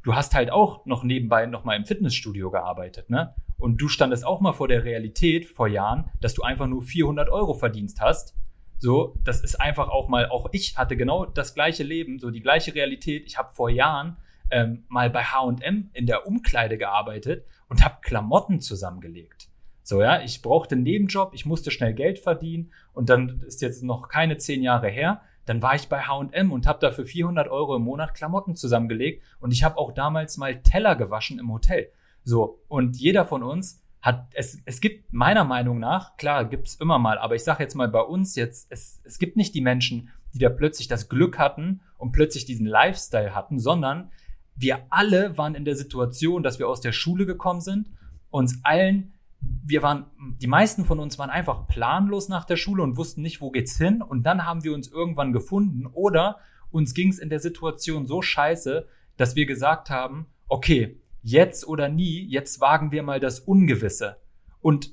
du 0.04 0.16
hast 0.16 0.36
halt 0.36 0.52
auch 0.52 0.86
noch 0.86 1.04
nebenbei 1.04 1.48
noch 1.48 1.66
mal 1.66 1.76
im 1.76 1.86
Fitnessstudio 1.86 2.50
gearbeitet, 2.50 3.10
ne? 3.10 3.36
Und 3.62 3.78
du 3.78 3.88
standest 3.88 4.26
auch 4.26 4.42
mal 4.42 4.54
vor 4.54 4.68
der 4.68 4.84
Realität 4.84 5.46
vor 5.46 5.68
Jahren, 5.68 6.10
dass 6.20 6.34
du 6.34 6.42
einfach 6.42 6.66
nur 6.66 6.82
400 6.82 7.30
Euro 7.30 7.54
verdienst 7.54 8.02
hast. 8.02 8.36
So, 8.80 9.16
das 9.24 9.42
ist 9.42 9.62
einfach 9.62 9.90
auch 9.90 10.10
mal, 10.10 10.28
auch 10.30 10.50
ich 10.52 10.80
hatte 10.80 10.98
genau 10.98 11.26
das 11.28 11.54
gleiche 11.54 11.84
Leben, 11.84 12.18
so 12.18 12.32
die 12.32 12.42
gleiche 12.42 12.74
Realität. 12.74 13.24
Ich 13.28 13.38
habe 13.38 13.54
vor 13.54 13.70
Jahren 13.70 14.18
ähm, 14.50 14.84
mal 14.88 15.12
bei 15.12 15.24
H&M 15.24 15.92
in 15.94 16.08
der 16.08 16.26
Umkleide 16.26 16.80
gearbeitet 16.80 17.46
und 17.70 17.86
habe 17.86 18.00
Klamotten 18.02 18.62
zusammengelegt. 18.62 19.48
So, 19.84 20.02
ja, 20.02 20.24
ich 20.24 20.42
brauchte 20.42 20.74
einen 20.74 20.84
Nebenjob, 20.84 21.36
ich 21.36 21.46
musste 21.46 21.70
schnell 21.70 21.94
Geld 21.94 22.18
verdienen 22.18 22.72
und 22.94 23.10
dann 23.10 23.44
ist 23.46 23.62
jetzt 23.62 23.84
noch 23.84 24.10
keine 24.10 24.38
zehn 24.38 24.64
Jahre 24.64 24.90
her. 24.90 25.22
Dann 25.46 25.62
war 25.62 25.76
ich 25.76 25.88
bei 25.88 26.02
H&M 26.02 26.52
und 26.52 26.66
habe 26.66 26.80
dafür 26.80 27.06
400 27.06 27.48
Euro 27.48 27.76
im 27.76 27.84
Monat 27.84 28.16
Klamotten 28.16 28.56
zusammengelegt 28.56 29.24
und 29.40 29.52
ich 29.52 29.64
habe 29.64 29.78
auch 29.78 29.92
damals 29.92 30.38
mal 30.38 30.64
Teller 30.64 30.96
gewaschen 30.96 31.38
im 31.38 31.52
Hotel. 31.52 31.92
So, 32.24 32.62
und 32.68 32.98
jeder 32.98 33.26
von 33.26 33.44
uns 33.44 33.82
hat, 34.02 34.28
es, 34.34 34.60
es 34.66 34.82
gibt 34.82 35.14
meiner 35.14 35.44
Meinung 35.44 35.80
nach, 35.80 36.18
klar, 36.18 36.46
gibt's 36.46 36.76
immer 36.76 36.98
mal, 37.00 37.18
aber 37.18 37.36
ich 37.36 37.44
sage 37.44 37.64
jetzt 37.64 37.76
mal 37.76 37.88
bei 37.88 38.02
uns 38.02 38.36
jetzt, 38.36 38.68
es, 38.72 39.02
es 39.04 39.20
gibt 39.20 39.38
nicht 39.38 39.54
die 39.54 39.62
Menschen, 39.62 40.10
die 40.34 40.40
da 40.40 40.50
plötzlich 40.50 40.88
das 40.88 41.10
Glück 41.10 41.38
hatten 41.38 41.82
und 41.98 42.12
plötzlich 42.12 42.46
diesen 42.46 42.66
Lifestyle 42.66 43.36
hatten, 43.36 43.60
sondern 43.60 44.12
wir 44.56 44.86
alle 44.90 45.38
waren 45.38 45.56
in 45.56 45.66
der 45.66 45.76
Situation, 45.76 46.44
dass 46.44 46.60
wir 46.60 46.68
aus 46.68 46.82
der 46.82 46.92
Schule 46.92 47.26
gekommen 47.26 47.62
sind, 47.62 47.92
uns 48.30 48.60
allen, 48.64 49.14
wir 49.40 49.82
waren, 49.82 50.06
die 50.40 50.48
meisten 50.48 50.86
von 50.86 51.00
uns 51.00 51.18
waren 51.20 51.30
einfach 51.30 51.68
planlos 51.68 52.30
nach 52.30 52.46
der 52.46 52.58
Schule 52.58 52.84
und 52.84 52.98
wussten 52.98 53.22
nicht, 53.22 53.42
wo 53.42 53.52
geht's 53.52 53.78
hin 53.78 54.02
und 54.02 54.24
dann 54.24 54.46
haben 54.46 54.64
wir 54.64 54.74
uns 54.74 54.88
irgendwann 54.88 55.34
gefunden 55.34 55.88
oder 55.88 56.38
uns 56.70 56.94
ging's 56.94 57.20
in 57.20 57.30
der 57.30 57.40
Situation 57.40 58.08
so 58.08 58.22
scheiße, 58.22 58.88
dass 59.18 59.36
wir 59.36 59.46
gesagt 59.46 59.90
haben, 59.90 60.28
okay, 60.48 61.01
jetzt 61.22 61.68
oder 61.68 61.90
nie, 61.90 62.26
jetzt 62.26 62.62
wagen 62.62 62.92
wir 62.92 63.04
mal 63.04 63.20
das 63.20 63.40
Ungewisse. 63.40 64.18
Und 64.62 64.92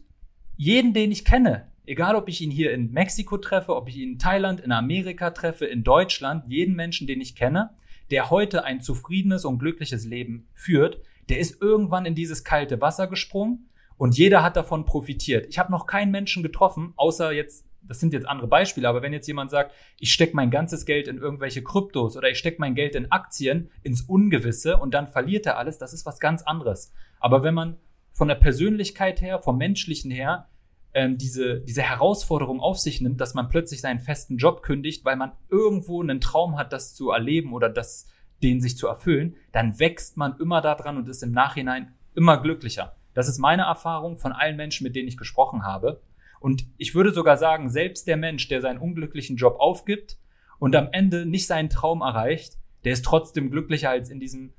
jeden, 0.56 0.92
den 0.92 1.12
ich 1.12 1.24
kenne, 1.24 1.70
egal 1.86 2.16
ob 2.16 2.28
ich 2.28 2.40
ihn 2.40 2.50
hier 2.50 2.72
in 2.72 2.90
Mexiko 2.92 3.38
treffe, 3.38 3.74
ob 3.74 3.88
ich 3.88 3.96
ihn 3.96 4.12
in 4.12 4.18
Thailand, 4.18 4.60
in 4.60 4.72
Amerika 4.72 5.30
treffe, 5.30 5.66
in 5.66 5.84
Deutschland, 5.84 6.44
jeden 6.48 6.74
Menschen, 6.74 7.06
den 7.06 7.20
ich 7.20 7.34
kenne, 7.34 7.70
der 8.10 8.30
heute 8.30 8.64
ein 8.64 8.80
zufriedenes 8.80 9.44
und 9.44 9.58
glückliches 9.58 10.04
Leben 10.04 10.48
führt, 10.54 11.00
der 11.28 11.38
ist 11.38 11.60
irgendwann 11.60 12.06
in 12.06 12.14
dieses 12.14 12.44
kalte 12.44 12.80
Wasser 12.80 13.06
gesprungen 13.06 13.68
und 13.96 14.16
jeder 14.16 14.42
hat 14.42 14.56
davon 14.56 14.84
profitiert. 14.84 15.46
Ich 15.48 15.58
habe 15.58 15.72
noch 15.72 15.86
keinen 15.86 16.10
Menschen 16.10 16.42
getroffen, 16.42 16.92
außer 16.96 17.32
jetzt 17.32 17.67
das 17.82 18.00
sind 18.00 18.12
jetzt 18.12 18.28
andere 18.28 18.48
Beispiele, 18.48 18.88
aber 18.88 19.02
wenn 19.02 19.12
jetzt 19.12 19.26
jemand 19.26 19.50
sagt, 19.50 19.74
ich 19.98 20.12
stecke 20.12 20.36
mein 20.36 20.50
ganzes 20.50 20.84
Geld 20.84 21.08
in 21.08 21.18
irgendwelche 21.18 21.62
Kryptos 21.62 22.16
oder 22.16 22.30
ich 22.30 22.38
stecke 22.38 22.60
mein 22.60 22.74
Geld 22.74 22.94
in 22.94 23.10
Aktien 23.10 23.70
ins 23.82 24.02
Ungewisse 24.02 24.76
und 24.78 24.94
dann 24.94 25.08
verliert 25.08 25.46
er 25.46 25.58
alles, 25.58 25.78
das 25.78 25.92
ist 25.92 26.04
was 26.06 26.20
ganz 26.20 26.42
anderes. 26.42 26.92
Aber 27.20 27.42
wenn 27.42 27.54
man 27.54 27.76
von 28.12 28.28
der 28.28 28.34
Persönlichkeit 28.34 29.20
her, 29.20 29.38
vom 29.38 29.58
menschlichen 29.58 30.10
her, 30.10 30.48
ähm, 30.94 31.18
diese, 31.18 31.60
diese 31.60 31.82
Herausforderung 31.82 32.60
auf 32.60 32.78
sich 32.78 33.00
nimmt, 33.00 33.20
dass 33.20 33.34
man 33.34 33.48
plötzlich 33.48 33.80
seinen 33.80 34.00
festen 34.00 34.36
Job 34.38 34.62
kündigt, 34.62 35.04
weil 35.04 35.16
man 35.16 35.32
irgendwo 35.48 36.02
einen 36.02 36.20
Traum 36.20 36.56
hat, 36.58 36.72
das 36.72 36.94
zu 36.94 37.10
erleben 37.10 37.52
oder 37.52 37.68
das, 37.68 38.06
den 38.42 38.60
sich 38.60 38.76
zu 38.76 38.86
erfüllen, 38.86 39.36
dann 39.52 39.78
wächst 39.78 40.16
man 40.16 40.36
immer 40.38 40.60
daran 40.60 40.96
und 40.96 41.08
ist 41.08 41.22
im 41.22 41.32
Nachhinein 41.32 41.94
immer 42.14 42.40
glücklicher. 42.40 42.96
Das 43.14 43.28
ist 43.28 43.38
meine 43.38 43.62
Erfahrung 43.62 44.18
von 44.18 44.32
allen 44.32 44.56
Menschen, 44.56 44.84
mit 44.84 44.94
denen 44.96 45.08
ich 45.08 45.16
gesprochen 45.16 45.64
habe. 45.64 46.00
Und 46.40 46.66
ich 46.76 46.94
würde 46.94 47.12
sogar 47.12 47.36
sagen, 47.36 47.70
selbst 47.70 48.06
der 48.06 48.16
Mensch, 48.16 48.48
der 48.48 48.60
seinen 48.60 48.78
unglücklichen 48.78 49.36
Job 49.36 49.56
aufgibt 49.58 50.18
und 50.58 50.76
am 50.76 50.88
Ende 50.92 51.26
nicht 51.26 51.46
seinen 51.46 51.70
Traum 51.70 52.00
erreicht, 52.00 52.58
der 52.84 52.92
ist 52.92 53.04
trotzdem 53.04 53.50
glücklicher 53.50 53.90
als 53.90 54.10
in 54.10 54.20
diesem 54.20 54.52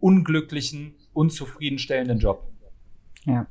unglücklichen, 0.00 0.94
unzufriedenstellenden 1.12 2.18
Job. 2.18 2.46
Ja. 3.24 3.46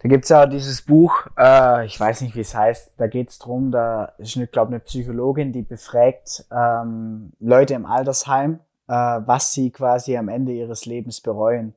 Da 0.00 0.08
gibt's 0.08 0.28
ja 0.28 0.46
dieses 0.46 0.82
Buch, 0.82 1.26
äh, 1.36 1.84
ich 1.84 1.98
weiß 1.98 2.20
nicht, 2.20 2.36
wie 2.36 2.40
es 2.40 2.54
heißt, 2.54 2.92
da 2.98 3.08
geht's 3.08 3.38
drum, 3.38 3.72
da 3.72 4.12
ist, 4.18 4.36
eine, 4.36 4.46
glaube 4.46 4.68
eine 4.68 4.80
Psychologin, 4.80 5.52
die 5.52 5.62
befragt 5.62 6.44
ähm, 6.52 7.32
Leute 7.40 7.74
im 7.74 7.84
Altersheim, 7.84 8.60
äh, 8.86 8.92
was 8.92 9.52
sie 9.52 9.70
quasi 9.70 10.16
am 10.16 10.28
Ende 10.28 10.52
ihres 10.52 10.86
Lebens 10.86 11.20
bereuen. 11.20 11.74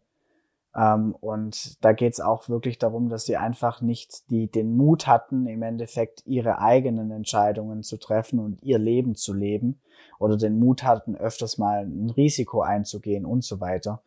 Ähm, 0.75 1.15
und 1.19 1.83
da 1.83 1.91
geht 1.93 2.13
es 2.13 2.21
auch 2.21 2.47
wirklich 2.47 2.77
darum, 2.77 3.09
dass 3.09 3.25
sie 3.25 3.37
einfach 3.37 3.81
nicht 3.81 4.29
die, 4.29 4.49
den 4.49 4.75
Mut 4.75 5.07
hatten, 5.07 5.47
im 5.47 5.61
Endeffekt 5.63 6.25
ihre 6.25 6.59
eigenen 6.59 7.11
Entscheidungen 7.11 7.83
zu 7.83 7.97
treffen 7.97 8.39
und 8.39 8.61
ihr 8.63 8.79
Leben 8.79 9.15
zu 9.15 9.33
leben 9.33 9.81
oder 10.19 10.37
den 10.37 10.59
Mut 10.59 10.83
hatten, 10.83 11.15
öfters 11.15 11.57
mal 11.57 11.85
ein 11.85 12.09
Risiko 12.09 12.61
einzugehen 12.61 13.25
und 13.25 13.43
so 13.43 13.59
weiter. 13.59 14.01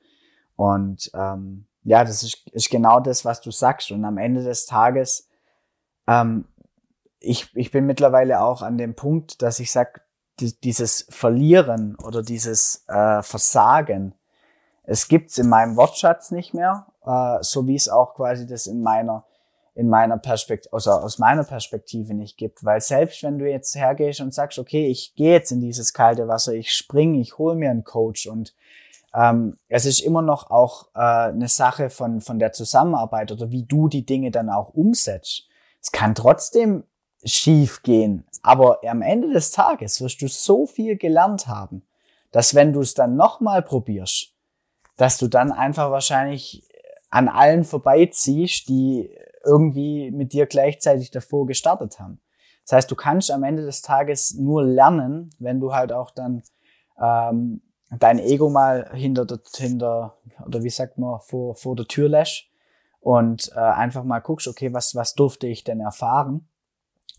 Und 0.56 1.10
ähm, 1.14 1.66
ja, 1.82 2.02
das 2.04 2.22
ist, 2.22 2.48
ist 2.52 2.70
genau 2.70 3.00
das, 3.00 3.24
was 3.24 3.40
du 3.40 3.50
sagst. 3.50 3.90
Und 3.90 4.04
am 4.04 4.16
Ende 4.16 4.42
des 4.42 4.66
Tages, 4.66 5.28
ähm, 6.06 6.46
ich, 7.20 7.54
ich 7.54 7.70
bin 7.70 7.84
mittlerweile 7.86 8.40
auch 8.40 8.62
an 8.62 8.78
dem 8.78 8.94
Punkt, 8.94 9.42
dass 9.42 9.60
ich 9.60 9.70
sag, 9.70 10.02
die, 10.40 10.58
dieses 10.60 11.06
Verlieren 11.10 11.96
oder 11.96 12.22
dieses 12.22 12.84
äh, 12.88 13.22
Versagen, 13.22 14.14
es 14.84 15.08
gibt's 15.08 15.38
in 15.38 15.48
meinem 15.48 15.76
Wortschatz 15.76 16.30
nicht 16.30 16.54
mehr, 16.54 16.86
äh, 17.04 17.38
so 17.42 17.66
wie 17.66 17.74
es 17.74 17.88
auch 17.88 18.14
quasi 18.14 18.46
das 18.46 18.66
in 18.66 18.82
meiner 18.82 19.24
in 19.74 19.88
meiner 19.88 20.18
Perspektive, 20.18 20.72
also 20.72 20.92
aus 20.92 21.18
meiner 21.18 21.42
Perspektive 21.42 22.14
nicht 22.14 22.36
gibt. 22.36 22.64
Weil 22.64 22.80
selbst 22.80 23.22
wenn 23.24 23.38
du 23.38 23.50
jetzt 23.50 23.74
hergehst 23.74 24.20
und 24.20 24.32
sagst, 24.32 24.58
okay, 24.58 24.86
ich 24.86 25.14
gehe 25.16 25.32
jetzt 25.32 25.50
in 25.50 25.60
dieses 25.60 25.92
kalte 25.92 26.28
Wasser, 26.28 26.52
ich 26.52 26.72
springe, 26.72 27.18
ich 27.18 27.38
hole 27.38 27.56
mir 27.56 27.70
einen 27.70 27.82
Coach 27.84 28.28
und 28.28 28.54
ähm, 29.14 29.56
es 29.68 29.84
ist 29.84 30.00
immer 30.00 30.22
noch 30.22 30.50
auch 30.50 30.88
äh, 30.94 31.00
eine 31.00 31.48
Sache 31.48 31.90
von, 31.90 32.20
von 32.20 32.38
der 32.38 32.52
Zusammenarbeit 32.52 33.32
oder 33.32 33.50
wie 33.50 33.64
du 33.64 33.88
die 33.88 34.06
Dinge 34.06 34.30
dann 34.30 34.48
auch 34.48 34.70
umsetzt. 34.70 35.48
Es 35.82 35.92
kann 35.92 36.14
trotzdem 36.14 36.84
schief 37.24 37.82
gehen, 37.82 38.24
aber 38.42 38.80
am 38.86 39.02
Ende 39.02 39.32
des 39.32 39.50
Tages 39.50 40.00
wirst 40.00 40.20
du 40.22 40.28
so 40.28 40.66
viel 40.66 40.96
gelernt 40.96 41.48
haben, 41.48 41.82
dass 42.32 42.54
wenn 42.54 42.72
du 42.72 42.80
es 42.80 42.94
dann 42.94 43.16
nochmal 43.16 43.62
probierst, 43.62 44.33
dass 44.96 45.18
du 45.18 45.28
dann 45.28 45.52
einfach 45.52 45.90
wahrscheinlich 45.90 46.68
an 47.10 47.28
allen 47.28 47.64
vorbeiziehst, 47.64 48.68
die 48.68 49.10
irgendwie 49.44 50.10
mit 50.10 50.32
dir 50.32 50.46
gleichzeitig 50.46 51.10
davor 51.10 51.46
gestartet 51.46 52.00
haben. 52.00 52.20
Das 52.64 52.72
heißt, 52.72 52.90
du 52.90 52.96
kannst 52.96 53.30
am 53.30 53.44
Ende 53.44 53.64
des 53.64 53.82
Tages 53.82 54.34
nur 54.34 54.64
lernen, 54.64 55.30
wenn 55.38 55.60
du 55.60 55.74
halt 55.74 55.92
auch 55.92 56.10
dann 56.10 56.42
ähm, 57.00 57.60
dein 57.90 58.18
Ego 58.18 58.48
mal 58.48 58.90
hinter, 58.94 59.26
der, 59.26 59.40
hinter 59.54 60.16
oder 60.44 60.62
wie 60.62 60.70
sagt 60.70 60.98
man, 60.98 61.20
vor, 61.20 61.54
vor 61.54 61.76
der 61.76 61.86
Tür 61.86 62.08
lässt 62.08 62.44
und 63.00 63.52
äh, 63.54 63.60
einfach 63.60 64.04
mal 64.04 64.20
guckst, 64.20 64.48
okay, 64.48 64.72
was, 64.72 64.94
was 64.94 65.14
durfte 65.14 65.46
ich 65.46 65.62
denn 65.64 65.80
erfahren? 65.80 66.48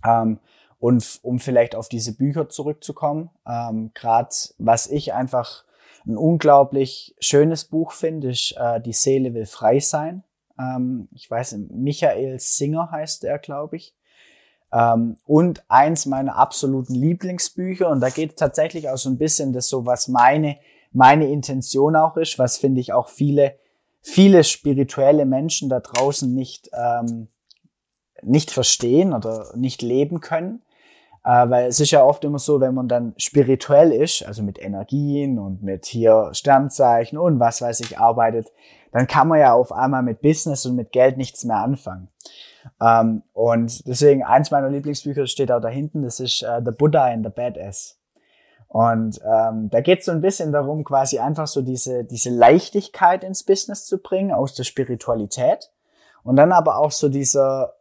Ähm, 0.04 0.40
und 0.80 1.20
um 1.22 1.40
vielleicht 1.40 1.76
auf 1.76 1.90
diese 1.90 2.16
Bücher 2.16 2.50
zurückzukommen, 2.50 3.30
ähm, 3.48 3.92
gerade 3.94 4.36
was 4.58 4.88
ich 4.88 5.14
einfach 5.14 5.64
ein 6.06 6.18
unglaublich 6.18 7.15
schönes 7.20 7.65
Buch 7.65 7.91
finde, 7.91 8.30
ist 8.30 8.56
äh, 8.58 8.80
Die 8.82 8.94
Seele 8.94 9.34
will 9.34 9.46
frei 9.46 9.80
sein. 9.80 10.24
Ähm, 10.60 11.08
ich 11.13 11.30
weiß, 11.30 11.58
Michael 11.70 12.39
Singer 12.39 12.91
heißt 12.91 13.24
er, 13.24 13.39
glaube 13.39 13.78
ich. 13.78 13.94
Ähm, 14.72 15.18
und 15.26 15.63
eins 15.70 16.06
meiner 16.06 16.36
absoluten 16.38 16.96
Lieblingsbücher, 16.96 17.89
und 17.89 18.02
da 18.02 18.10
geht 18.10 18.38
tatsächlich 18.38 18.89
auch 18.89 18.98
so 18.98 19.10
ein 19.10 19.18
bisschen 19.18 19.54
das 19.54 19.70
so, 19.70 19.86
was 19.86 20.08
meine, 20.08 20.58
meine 20.91 21.28
Intention 21.28 21.96
auch 21.96 22.18
ist, 22.18 22.39
was 22.39 22.58
finde 22.58 22.82
ich 22.82 22.94
auch 22.94 23.10
viele, 23.10 23.56
viele 24.02 24.44
spirituelle 24.44 25.26
Menschen 25.26 25.70
da 25.70 25.80
draußen 25.80 26.34
nicht, 26.34 26.70
ähm, 26.74 27.28
nicht 28.22 28.52
verstehen 28.52 29.13
oder 29.13 29.52
nicht 29.56 29.82
leben 29.82 30.20
können. 30.20 30.62
Äh, 31.26 31.50
weil 31.50 31.68
es 31.68 31.80
ist 31.80 31.90
ja 31.90 32.04
oft 32.04 32.24
immer 32.24 32.38
so, 32.38 32.62
wenn 32.62 32.76
man 32.76 32.88
dann 32.88 33.16
spirituell 33.18 33.92
ist, 33.92 34.24
also 34.26 34.44
mit 34.44 34.62
Energien 34.62 35.40
und 35.40 35.64
mit 35.64 35.88
hier 35.88 36.30
Sternzeichen 36.34 37.18
und 37.18 37.40
was 37.40 37.64
weiß 37.64 37.80
ich 37.80 37.98
arbeitet, 37.98 38.52
dann 38.92 39.08
kann 39.08 39.28
man 39.28 39.40
ja 39.40 39.54
auf 39.54 39.72
einmal 39.72 40.04
mit 40.04 40.22
Business 40.22 40.66
und 40.68 40.76
mit 40.76 40.92
Geld 40.92 41.18
nichts 41.18 41.44
mehr 41.44 41.58
anfangen. 41.58 42.10
Ähm, 42.80 43.24
und 43.34 43.88
deswegen 43.88 44.24
eins 44.24 44.52
meiner 44.52 44.70
Lieblingsbücher 44.70 45.26
steht 45.26 45.52
auch 45.52 45.62
da 45.62 45.68
hinten, 45.68 46.04
das 46.04 46.20
ist 46.20 46.44
uh, 46.44 46.64
The 46.64 46.72
Buddha 46.72 47.06
and 47.06 47.26
the 47.26 47.32
Badass. 47.32 47.98
Und 48.68 49.20
ähm, 49.26 49.70
da 49.72 49.82
geht 49.82 50.00
es 50.00 50.06
so 50.06 50.12
ein 50.12 50.22
bisschen 50.22 50.52
darum, 50.52 50.84
quasi 50.84 51.18
einfach 51.18 51.48
so 51.48 51.62
diese, 51.62 52.04
diese 52.04 52.30
Leichtigkeit 52.30 53.24
ins 53.24 53.44
Business 53.44 53.86
zu 53.86 53.98
bringen 53.98 54.32
aus 54.32 54.54
der 54.54 54.64
Spiritualität. 54.64 55.72
Und 56.24 56.36
dann 56.36 56.52
aber 56.52 56.78
auch 56.78 56.92
so 56.92 57.10
dieser, 57.10 57.74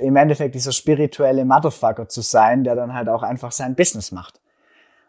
im 0.00 0.16
Endeffekt 0.16 0.54
dieser 0.54 0.72
spirituelle 0.72 1.44
Motherfucker 1.44 2.08
zu 2.08 2.20
sein, 2.20 2.64
der 2.64 2.74
dann 2.74 2.94
halt 2.94 3.08
auch 3.08 3.22
einfach 3.22 3.52
sein 3.52 3.74
Business 3.74 4.12
macht. 4.12 4.40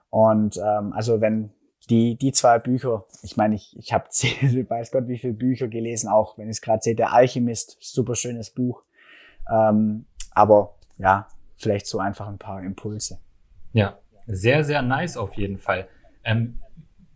Und 0.10 0.58
ähm, 0.58 0.94
also 0.94 1.22
wenn 1.22 1.52
die, 1.90 2.16
die 2.16 2.32
zwei 2.32 2.60
Bücher, 2.60 3.04
ich 3.24 3.36
meine, 3.36 3.56
ich, 3.56 3.76
ich 3.78 3.94
habe 3.94 4.06
weiß 4.10 4.92
Gott 4.92 5.08
wie 5.08 5.18
viele 5.18 5.34
Bücher 5.34 5.68
gelesen, 5.68 6.08
auch 6.08 6.38
wenn 6.38 6.50
ich 6.50 6.58
es 6.58 6.62
gerade 6.62 6.82
sehe, 6.82 6.96
der 6.96 7.14
Alchemist, 7.14 7.78
super 7.80 8.16
schönes 8.16 8.52
Buch. 8.52 8.84
Ähm, 9.52 10.06
aber 10.32 10.76
ja, 10.98 11.28
vielleicht 11.58 11.88
so 11.88 12.00
einfach 12.00 12.28
ein 12.28 12.38
paar 12.38 12.62
Impulse. 12.64 13.20
Ja, 13.74 13.98
sehr, 14.28 14.64
sehr 14.64 14.82
nice 14.82 15.18
auf 15.18 15.34
jeden 15.34 15.58
Fall. 15.58 15.88
Ähm, 16.24 16.60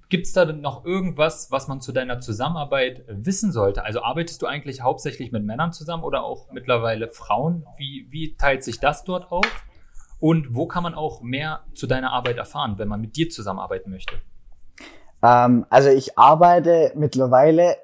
Gibt 0.09 0.25
es 0.25 0.33
da 0.33 0.45
noch 0.45 0.85
irgendwas, 0.85 1.51
was 1.51 1.67
man 1.67 1.81
zu 1.81 1.91
deiner 1.91 2.19
Zusammenarbeit 2.19 3.03
wissen 3.07 3.51
sollte? 3.51 3.83
Also 3.83 4.01
arbeitest 4.01 4.41
du 4.41 4.45
eigentlich 4.45 4.81
hauptsächlich 4.81 5.33
mit 5.33 5.43
Männern 5.43 5.73
zusammen 5.73 6.03
oder 6.03 6.23
auch 6.23 6.49
mittlerweile 6.51 7.09
Frauen? 7.09 7.65
Wie, 7.77 8.07
wie 8.09 8.37
teilt 8.37 8.63
sich 8.63 8.79
das 8.79 9.03
dort 9.03 9.31
auf? 9.31 9.65
Und 10.19 10.55
wo 10.55 10.65
kann 10.65 10.83
man 10.83 10.95
auch 10.95 11.21
mehr 11.21 11.65
zu 11.75 11.87
deiner 11.87 12.13
Arbeit 12.13 12.37
erfahren, 12.37 12.75
wenn 12.77 12.87
man 12.87 13.01
mit 13.01 13.17
dir 13.17 13.29
zusammenarbeiten 13.29 13.91
möchte? 13.91 14.15
Ähm, 15.21 15.65
also 15.69 15.89
ich 15.89 16.17
arbeite 16.17 16.93
mittlerweile 16.95 17.77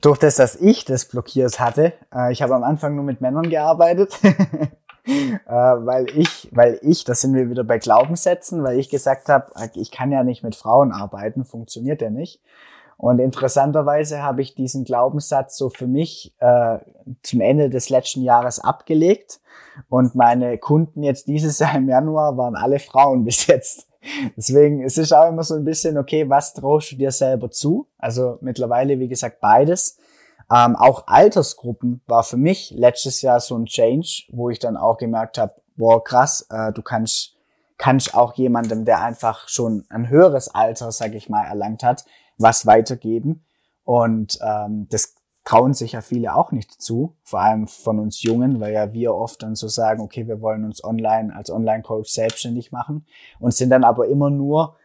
durch 0.00 0.18
das, 0.18 0.36
dass 0.36 0.56
ich 0.56 0.84
das 0.84 1.06
blockiert 1.06 1.60
hatte. 1.60 1.92
Äh, 2.14 2.32
ich 2.32 2.42
habe 2.42 2.54
am 2.54 2.62
Anfang 2.62 2.94
nur 2.94 3.04
mit 3.04 3.20
Männern 3.20 3.48
gearbeitet. 3.48 4.18
äh, 5.06 5.40
weil 5.46 6.06
ich, 6.16 6.48
weil 6.52 6.78
ich, 6.82 7.04
das 7.04 7.20
sind 7.20 7.34
wir 7.34 7.50
wieder 7.50 7.64
bei 7.64 7.78
Glaubenssätzen, 7.78 8.62
weil 8.62 8.78
ich 8.78 8.90
gesagt 8.90 9.28
habe, 9.28 9.50
ich 9.74 9.90
kann 9.90 10.12
ja 10.12 10.24
nicht 10.24 10.42
mit 10.42 10.54
Frauen 10.54 10.92
arbeiten, 10.92 11.44
funktioniert 11.44 12.02
ja 12.02 12.10
nicht. 12.10 12.40
Und 13.00 13.18
interessanterweise 13.18 14.22
habe 14.22 14.42
ich 14.42 14.54
diesen 14.54 14.84
Glaubenssatz 14.84 15.56
so 15.56 15.70
für 15.70 15.86
mich 15.86 16.34
äh, 16.38 16.78
zum 17.22 17.40
Ende 17.40 17.70
des 17.70 17.88
letzten 17.88 18.22
Jahres 18.22 18.60
abgelegt. 18.60 19.40
Und 19.88 20.14
meine 20.14 20.58
Kunden 20.58 21.02
jetzt 21.02 21.26
dieses 21.26 21.58
Jahr 21.60 21.76
im 21.76 21.88
Januar 21.88 22.36
waren 22.36 22.56
alle 22.56 22.78
Frauen 22.78 23.24
bis 23.24 23.46
jetzt. 23.46 23.88
Deswegen 24.36 24.82
es 24.82 24.98
ist 24.98 25.12
auch 25.12 25.28
immer 25.28 25.42
so 25.42 25.54
ein 25.54 25.64
bisschen, 25.64 25.96
okay, 25.96 26.28
was 26.28 26.52
traust 26.52 26.92
du 26.92 26.96
dir 26.96 27.10
selber 27.10 27.50
zu? 27.50 27.86
Also 27.98 28.36
mittlerweile, 28.42 28.98
wie 28.98 29.08
gesagt, 29.08 29.40
beides. 29.40 29.98
Ähm, 30.52 30.74
auch 30.76 31.06
Altersgruppen 31.06 32.00
war 32.06 32.24
für 32.24 32.36
mich 32.36 32.72
letztes 32.76 33.22
Jahr 33.22 33.40
so 33.40 33.56
ein 33.56 33.66
Change, 33.66 34.24
wo 34.30 34.50
ich 34.50 34.58
dann 34.58 34.76
auch 34.76 34.98
gemerkt 34.98 35.38
habe, 35.38 35.54
boah, 35.76 36.02
krass, 36.02 36.46
äh, 36.50 36.72
du 36.72 36.82
kannst, 36.82 37.36
kannst 37.78 38.14
auch 38.14 38.34
jemandem, 38.34 38.84
der 38.84 39.02
einfach 39.02 39.48
schon 39.48 39.86
ein 39.88 40.08
höheres 40.08 40.52
Alter, 40.52 40.90
sag 40.90 41.14
ich 41.14 41.28
mal, 41.28 41.44
erlangt 41.44 41.82
hat, 41.82 42.04
was 42.36 42.66
weitergeben. 42.66 43.44
Und 43.84 44.38
ähm, 44.42 44.88
das 44.90 45.14
trauen 45.44 45.72
sich 45.72 45.92
ja 45.92 46.00
viele 46.00 46.34
auch 46.34 46.52
nicht 46.52 46.80
zu, 46.82 47.16
vor 47.22 47.40
allem 47.40 47.66
von 47.66 47.98
uns 47.98 48.22
Jungen, 48.22 48.60
weil 48.60 48.72
ja 48.72 48.92
wir 48.92 49.14
oft 49.14 49.42
dann 49.42 49.54
so 49.54 49.68
sagen, 49.68 50.02
okay, 50.02 50.26
wir 50.26 50.40
wollen 50.40 50.64
uns 50.64 50.84
online 50.84 51.34
als 51.34 51.50
Online-Coach 51.50 52.10
selbstständig 52.10 52.72
machen 52.72 53.06
und 53.38 53.54
sind 53.54 53.70
dann 53.70 53.84
aber 53.84 54.08
immer 54.08 54.30
nur, 54.30 54.76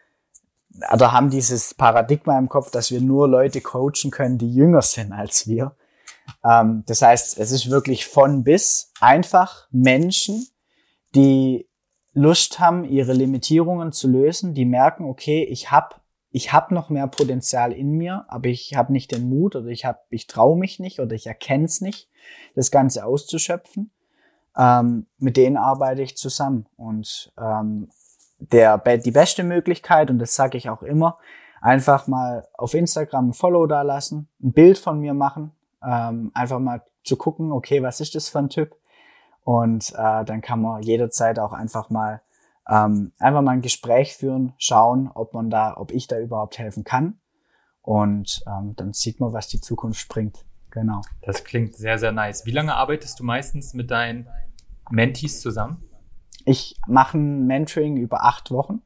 oder 0.93 1.11
haben 1.11 1.29
dieses 1.29 1.73
Paradigma 1.73 2.37
im 2.37 2.49
Kopf, 2.49 2.71
dass 2.71 2.91
wir 2.91 3.01
nur 3.01 3.27
Leute 3.27 3.61
coachen 3.61 4.11
können, 4.11 4.37
die 4.37 4.53
jünger 4.53 4.81
sind 4.81 5.11
als 5.11 5.47
wir. 5.47 5.75
Ähm, 6.43 6.83
das 6.87 7.01
heißt, 7.01 7.37
es 7.37 7.51
ist 7.51 7.69
wirklich 7.69 8.07
von 8.07 8.43
bis 8.43 8.91
einfach 8.99 9.67
Menschen, 9.71 10.47
die 11.13 11.67
Lust 12.13 12.59
haben, 12.59 12.85
ihre 12.85 13.13
Limitierungen 13.13 13.91
zu 13.91 14.07
lösen, 14.07 14.53
die 14.53 14.65
merken, 14.65 15.05
okay, 15.05 15.43
ich 15.43 15.71
habe 15.71 15.95
ich 16.35 16.51
habe 16.51 16.73
noch 16.73 16.89
mehr 16.89 17.07
Potenzial 17.07 17.71
in 17.71 17.91
mir, 17.91 18.25
aber 18.27 18.49
ich 18.49 18.75
habe 18.75 18.91
nicht 18.91 19.13
den 19.13 19.29
Mut 19.29 19.55
oder 19.55 19.67
ich 19.67 19.85
habe, 19.85 19.99
ich 20.09 20.27
traue 20.27 20.57
mich 20.57 20.79
nicht 20.79 20.99
oder 20.99 21.15
ich 21.15 21.27
erkenne 21.27 21.63
es 21.63 21.79
nicht, 21.79 22.09
das 22.55 22.71
Ganze 22.71 23.05
auszuschöpfen. 23.05 23.89
Ähm, 24.57 25.05
mit 25.17 25.37
denen 25.37 25.55
arbeite 25.55 26.01
ich 26.01 26.17
zusammen 26.17 26.65
und 26.75 27.31
ähm, 27.37 27.87
der 28.39 28.77
die 28.77 29.11
beste 29.11 29.43
Möglichkeit 29.43 30.09
und 30.09 30.19
das 30.19 30.35
sage 30.35 30.57
ich 30.57 30.69
auch 30.69 30.83
immer, 30.83 31.17
einfach 31.61 32.07
mal 32.07 32.47
auf 32.53 32.73
Instagram 32.73 33.29
ein 33.29 33.33
Follow 33.33 33.65
da 33.65 33.81
lassen, 33.81 34.29
ein 34.43 34.53
Bild 34.53 34.77
von 34.77 34.99
mir 34.99 35.13
machen, 35.13 35.51
ähm, 35.83 36.31
einfach 36.33 36.59
mal 36.59 36.83
zu 37.03 37.15
gucken, 37.17 37.51
okay, 37.51 37.81
was 37.81 38.01
ist 38.01 38.15
das 38.15 38.29
für 38.29 38.39
ein 38.39 38.49
Typ? 38.49 38.75
Und 39.43 39.91
äh, 39.95 40.25
dann 40.25 40.41
kann 40.41 40.61
man 40.61 40.81
jederzeit 40.81 41.39
auch 41.39 41.53
einfach 41.53 41.89
mal 41.89 42.21
ähm, 42.67 43.11
einfach 43.19 43.41
mal 43.41 43.51
ein 43.51 43.61
Gespräch 43.61 44.15
führen, 44.15 44.53
schauen, 44.57 45.09
ob 45.13 45.33
man 45.33 45.49
da, 45.49 45.77
ob 45.77 45.91
ich 45.91 46.07
da 46.07 46.19
überhaupt 46.19 46.57
helfen 46.57 46.83
kann. 46.83 47.19
Und 47.81 48.43
ähm, 48.47 48.73
dann 48.75 48.93
sieht 48.93 49.19
man, 49.19 49.33
was 49.33 49.47
die 49.47 49.61
Zukunft 49.61 50.09
bringt. 50.09 50.45
Genau. 50.71 51.01
Das 51.21 51.43
klingt 51.43 51.75
sehr, 51.75 51.99
sehr 51.99 52.11
nice. 52.11 52.45
Wie 52.45 52.51
lange 52.51 52.75
arbeitest 52.75 53.19
du 53.19 53.23
meistens 53.23 53.73
mit 53.73 53.91
deinen 53.91 54.27
Mentees 54.89 55.39
zusammen? 55.39 55.83
Ich 56.45 56.79
mache 56.87 57.17
ein 57.17 57.47
Mentoring 57.47 57.97
über 57.97 58.23
acht 58.23 58.51
Wochen. 58.51 58.81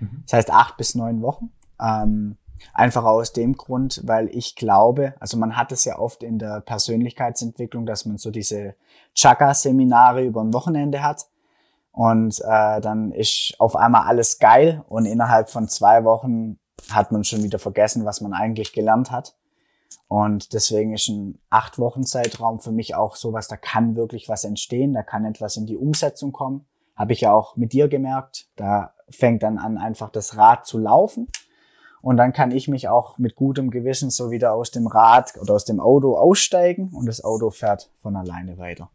Mhm. 0.00 0.24
Das 0.24 0.32
heißt 0.34 0.50
acht 0.50 0.76
bis 0.76 0.94
neun 0.94 1.22
Wochen. 1.22 1.50
Ähm, 1.80 2.36
einfach 2.72 3.04
aus 3.04 3.32
dem 3.32 3.56
Grund, 3.56 4.00
weil 4.04 4.28
ich 4.28 4.56
glaube, 4.56 5.14
also 5.20 5.36
man 5.36 5.56
hat 5.56 5.72
es 5.72 5.84
ja 5.84 5.98
oft 5.98 6.22
in 6.22 6.38
der 6.38 6.60
Persönlichkeitsentwicklung, 6.60 7.86
dass 7.86 8.06
man 8.06 8.18
so 8.18 8.30
diese 8.30 8.74
Chakra-Seminare 9.14 10.24
über 10.24 10.40
ein 10.42 10.54
Wochenende 10.54 11.02
hat. 11.02 11.26
Und 11.92 12.40
äh, 12.40 12.80
dann 12.80 13.12
ist 13.12 13.54
auf 13.58 13.76
einmal 13.76 14.06
alles 14.06 14.38
geil 14.38 14.82
und 14.88 15.04
innerhalb 15.04 15.50
von 15.50 15.68
zwei 15.68 16.04
Wochen 16.04 16.58
hat 16.90 17.12
man 17.12 17.22
schon 17.22 17.42
wieder 17.42 17.58
vergessen, 17.58 18.06
was 18.06 18.22
man 18.22 18.32
eigentlich 18.32 18.72
gelernt 18.72 19.10
hat. 19.10 19.36
Und 20.08 20.54
deswegen 20.54 20.94
ist 20.94 21.08
ein 21.08 21.38
acht 21.50 21.78
Wochen 21.78 22.04
Zeitraum 22.04 22.60
für 22.60 22.72
mich 22.72 22.94
auch 22.94 23.16
sowas, 23.16 23.48
da 23.48 23.56
kann 23.56 23.94
wirklich 23.94 24.28
was 24.28 24.44
entstehen, 24.44 24.94
da 24.94 25.02
kann 25.02 25.24
etwas 25.26 25.56
in 25.56 25.66
die 25.66 25.76
Umsetzung 25.76 26.32
kommen, 26.32 26.66
habe 26.94 27.12
ich 27.12 27.22
ja 27.22 27.32
auch 27.32 27.56
mit 27.56 27.72
dir 27.72 27.88
gemerkt. 27.88 28.46
Da 28.56 28.94
fängt 29.08 29.42
dann 29.42 29.58
an, 29.58 29.78
einfach 29.78 30.10
das 30.10 30.36
Rad 30.36 30.66
zu 30.66 30.78
laufen. 30.78 31.28
Und 32.02 32.16
dann 32.16 32.32
kann 32.32 32.50
ich 32.50 32.66
mich 32.66 32.88
auch 32.88 33.18
mit 33.18 33.36
gutem 33.36 33.70
Gewissen 33.70 34.10
so 34.10 34.30
wieder 34.30 34.54
aus 34.54 34.72
dem 34.72 34.88
Rad 34.88 35.34
oder 35.40 35.54
aus 35.54 35.64
dem 35.64 35.78
Auto 35.78 36.16
aussteigen 36.16 36.90
und 36.92 37.06
das 37.06 37.22
Auto 37.22 37.50
fährt 37.50 37.90
von 37.98 38.16
alleine 38.16 38.58
weiter. 38.58 38.90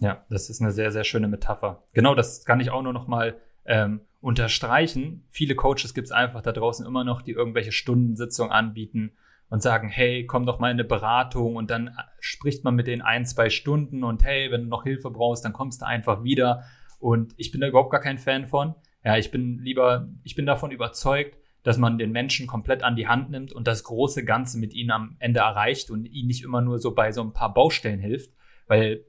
Ja, 0.00 0.22
das 0.30 0.50
ist 0.50 0.60
eine 0.60 0.70
sehr, 0.70 0.92
sehr 0.92 1.04
schöne 1.04 1.26
Metapher. 1.26 1.82
Genau, 1.92 2.14
das 2.14 2.44
kann 2.44 2.60
ich 2.60 2.70
auch 2.70 2.82
nur 2.82 2.92
noch 2.92 3.08
mal 3.08 3.36
ähm, 3.64 4.02
unterstreichen. 4.20 5.24
Viele 5.30 5.56
Coaches 5.56 5.94
gibt 5.94 6.06
es 6.06 6.12
einfach 6.12 6.42
da 6.42 6.52
draußen 6.52 6.86
immer 6.86 7.02
noch, 7.02 7.22
die 7.22 7.32
irgendwelche 7.32 7.72
Stundensitzungen 7.72 8.52
anbieten 8.52 9.12
und 9.50 9.62
sagen, 9.62 9.88
hey, 9.88 10.26
komm 10.26 10.46
doch 10.46 10.58
mal 10.58 10.70
in 10.70 10.76
eine 10.76 10.84
Beratung 10.84 11.56
und 11.56 11.70
dann 11.70 11.96
spricht 12.20 12.64
man 12.64 12.74
mit 12.74 12.86
denen 12.86 13.02
ein, 13.02 13.26
zwei 13.26 13.50
Stunden 13.50 14.02
und 14.02 14.24
hey, 14.24 14.50
wenn 14.50 14.62
du 14.62 14.68
noch 14.68 14.84
Hilfe 14.84 15.10
brauchst, 15.10 15.44
dann 15.44 15.52
kommst 15.52 15.82
du 15.82 15.86
einfach 15.86 16.24
wieder. 16.24 16.64
Und 17.04 17.34
ich 17.36 17.52
bin 17.52 17.60
da 17.60 17.68
überhaupt 17.68 17.90
gar 17.90 18.00
kein 18.00 18.16
Fan 18.16 18.46
von. 18.46 18.74
Ja, 19.04 19.18
ich 19.18 19.30
bin 19.30 19.58
lieber, 19.58 20.08
ich 20.22 20.34
bin 20.36 20.46
davon 20.46 20.70
überzeugt, 20.70 21.36
dass 21.62 21.76
man 21.76 21.98
den 21.98 22.12
Menschen 22.12 22.46
komplett 22.46 22.82
an 22.82 22.96
die 22.96 23.06
Hand 23.06 23.28
nimmt 23.28 23.52
und 23.52 23.66
das 23.66 23.84
große 23.84 24.24
Ganze 24.24 24.58
mit 24.58 24.72
ihnen 24.72 24.90
am 24.90 25.16
Ende 25.18 25.40
erreicht 25.40 25.90
und 25.90 26.06
ihnen 26.06 26.28
nicht 26.28 26.42
immer 26.42 26.62
nur 26.62 26.78
so 26.78 26.94
bei 26.94 27.12
so 27.12 27.20
ein 27.20 27.34
paar 27.34 27.52
Baustellen 27.52 28.00
hilft, 28.00 28.30
weil 28.68 29.04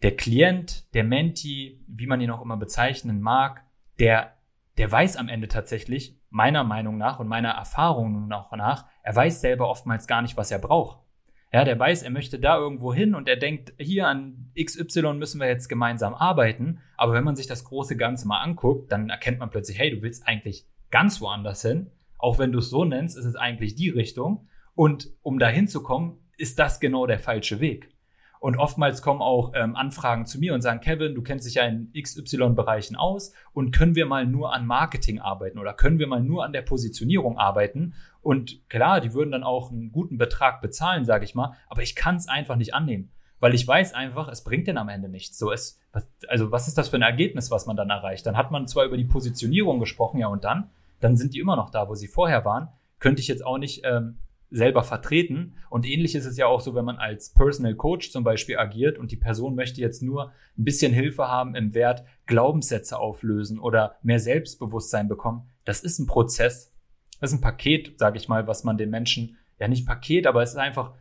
der 0.00 0.16
Klient, 0.16 0.94
der 0.94 1.04
Menti, 1.04 1.84
wie 1.86 2.06
man 2.06 2.22
ihn 2.22 2.30
auch 2.30 2.40
immer 2.40 2.56
bezeichnen 2.56 3.20
mag, 3.20 3.66
der, 3.98 4.32
der 4.78 4.90
weiß 4.90 5.18
am 5.18 5.28
Ende 5.28 5.48
tatsächlich, 5.48 6.18
meiner 6.30 6.64
Meinung 6.64 6.96
nach 6.96 7.20
und 7.20 7.28
meiner 7.28 7.50
Erfahrung 7.50 8.26
nach, 8.26 8.86
er 9.02 9.14
weiß 9.14 9.42
selber 9.42 9.68
oftmals 9.68 10.06
gar 10.06 10.22
nicht, 10.22 10.38
was 10.38 10.50
er 10.50 10.60
braucht. 10.60 11.05
Ja, 11.52 11.64
der 11.64 11.78
weiß, 11.78 12.02
er 12.02 12.10
möchte 12.10 12.38
da 12.38 12.58
irgendwo 12.58 12.92
hin 12.92 13.14
und 13.14 13.28
er 13.28 13.36
denkt, 13.36 13.72
hier 13.78 14.08
an 14.08 14.50
XY 14.60 15.14
müssen 15.14 15.40
wir 15.40 15.46
jetzt 15.46 15.68
gemeinsam 15.68 16.14
arbeiten. 16.14 16.80
Aber 16.96 17.12
wenn 17.12 17.24
man 17.24 17.36
sich 17.36 17.46
das 17.46 17.64
große 17.64 17.96
Ganze 17.96 18.26
mal 18.26 18.40
anguckt, 18.40 18.90
dann 18.90 19.10
erkennt 19.10 19.38
man 19.38 19.50
plötzlich, 19.50 19.78
hey, 19.78 19.90
du 19.90 20.02
willst 20.02 20.26
eigentlich 20.26 20.66
ganz 20.90 21.20
woanders 21.20 21.62
hin. 21.62 21.90
Auch 22.18 22.38
wenn 22.38 22.52
du 22.52 22.58
es 22.58 22.70
so 22.70 22.84
nennst, 22.84 23.16
ist 23.16 23.24
es 23.24 23.36
eigentlich 23.36 23.74
die 23.74 23.90
Richtung. 23.90 24.48
Und 24.74 25.08
um 25.22 25.38
da 25.38 25.48
hinzukommen, 25.48 26.18
ist 26.36 26.58
das 26.58 26.80
genau 26.80 27.06
der 27.06 27.18
falsche 27.18 27.60
Weg. 27.60 27.90
Und 28.38 28.58
oftmals 28.58 29.02
kommen 29.02 29.22
auch 29.22 29.52
ähm, 29.54 29.76
Anfragen 29.76 30.26
zu 30.26 30.38
mir 30.38 30.54
und 30.54 30.60
sagen, 30.60 30.80
Kevin, 30.80 31.14
du 31.14 31.22
kennst 31.22 31.46
dich 31.46 31.54
ja 31.54 31.64
in 31.64 31.90
XY-Bereichen 31.98 32.94
aus 32.94 33.32
und 33.52 33.74
können 33.74 33.94
wir 33.94 34.06
mal 34.06 34.26
nur 34.26 34.52
an 34.52 34.66
Marketing 34.66 35.18
arbeiten 35.20 35.58
oder 35.58 35.72
können 35.72 35.98
wir 35.98 36.06
mal 36.06 36.22
nur 36.22 36.44
an 36.44 36.52
der 36.52 36.62
Positionierung 36.62 37.38
arbeiten? 37.38 37.94
Und 38.26 38.68
klar, 38.68 39.00
die 39.00 39.14
würden 39.14 39.30
dann 39.30 39.44
auch 39.44 39.70
einen 39.70 39.92
guten 39.92 40.18
Betrag 40.18 40.60
bezahlen, 40.60 41.04
sage 41.04 41.24
ich 41.24 41.36
mal, 41.36 41.52
aber 41.68 41.82
ich 41.82 41.94
kann 41.94 42.16
es 42.16 42.26
einfach 42.26 42.56
nicht 42.56 42.74
annehmen. 42.74 43.12
Weil 43.38 43.54
ich 43.54 43.64
weiß 43.68 43.94
einfach, 43.94 44.26
es 44.26 44.42
bringt 44.42 44.66
denn 44.66 44.78
am 44.78 44.88
Ende 44.88 45.08
nichts. 45.08 45.38
So 45.38 45.52
ist, 45.52 45.80
also 46.26 46.50
was 46.50 46.66
ist 46.66 46.76
das 46.76 46.88
für 46.88 46.96
ein 46.96 47.02
Ergebnis, 47.02 47.52
was 47.52 47.66
man 47.66 47.76
dann 47.76 47.88
erreicht? 47.88 48.26
Dann 48.26 48.36
hat 48.36 48.50
man 48.50 48.66
zwar 48.66 48.84
über 48.84 48.96
die 48.96 49.04
Positionierung 49.04 49.78
gesprochen, 49.78 50.18
ja 50.18 50.26
und 50.26 50.42
dann, 50.42 50.70
dann 50.98 51.16
sind 51.16 51.34
die 51.34 51.38
immer 51.38 51.54
noch 51.54 51.70
da, 51.70 51.88
wo 51.88 51.94
sie 51.94 52.08
vorher 52.08 52.44
waren. 52.44 52.68
Könnte 52.98 53.20
ich 53.20 53.28
jetzt 53.28 53.46
auch 53.46 53.58
nicht 53.58 53.82
ähm, 53.84 54.18
selber 54.50 54.82
vertreten. 54.82 55.54
Und 55.70 55.86
ähnlich 55.86 56.16
ist 56.16 56.26
es 56.26 56.36
ja 56.36 56.46
auch 56.46 56.60
so, 56.60 56.74
wenn 56.74 56.84
man 56.84 56.96
als 56.96 57.30
Personal 57.32 57.76
Coach 57.76 58.10
zum 58.10 58.24
Beispiel 58.24 58.58
agiert 58.58 58.98
und 58.98 59.12
die 59.12 59.16
Person 59.16 59.54
möchte 59.54 59.80
jetzt 59.80 60.02
nur 60.02 60.32
ein 60.58 60.64
bisschen 60.64 60.92
Hilfe 60.92 61.28
haben 61.28 61.54
im 61.54 61.74
Wert 61.74 62.02
Glaubenssätze 62.26 62.98
auflösen 62.98 63.60
oder 63.60 63.94
mehr 64.02 64.18
Selbstbewusstsein 64.18 65.06
bekommen. 65.06 65.48
Das 65.64 65.80
ist 65.80 66.00
ein 66.00 66.06
Prozess. 66.06 66.72
Das 67.20 67.32
ist 67.32 67.38
ein 67.38 67.42
Paket, 67.42 67.98
sage 67.98 68.18
ich 68.18 68.28
mal, 68.28 68.46
was 68.46 68.64
man 68.64 68.76
den 68.76 68.90
Menschen, 68.90 69.36
ja 69.58 69.68
nicht 69.68 69.86
Paket, 69.86 70.26
aber 70.26 70.42
es 70.42 70.50
ist 70.50 70.58
einfach, 70.58 70.92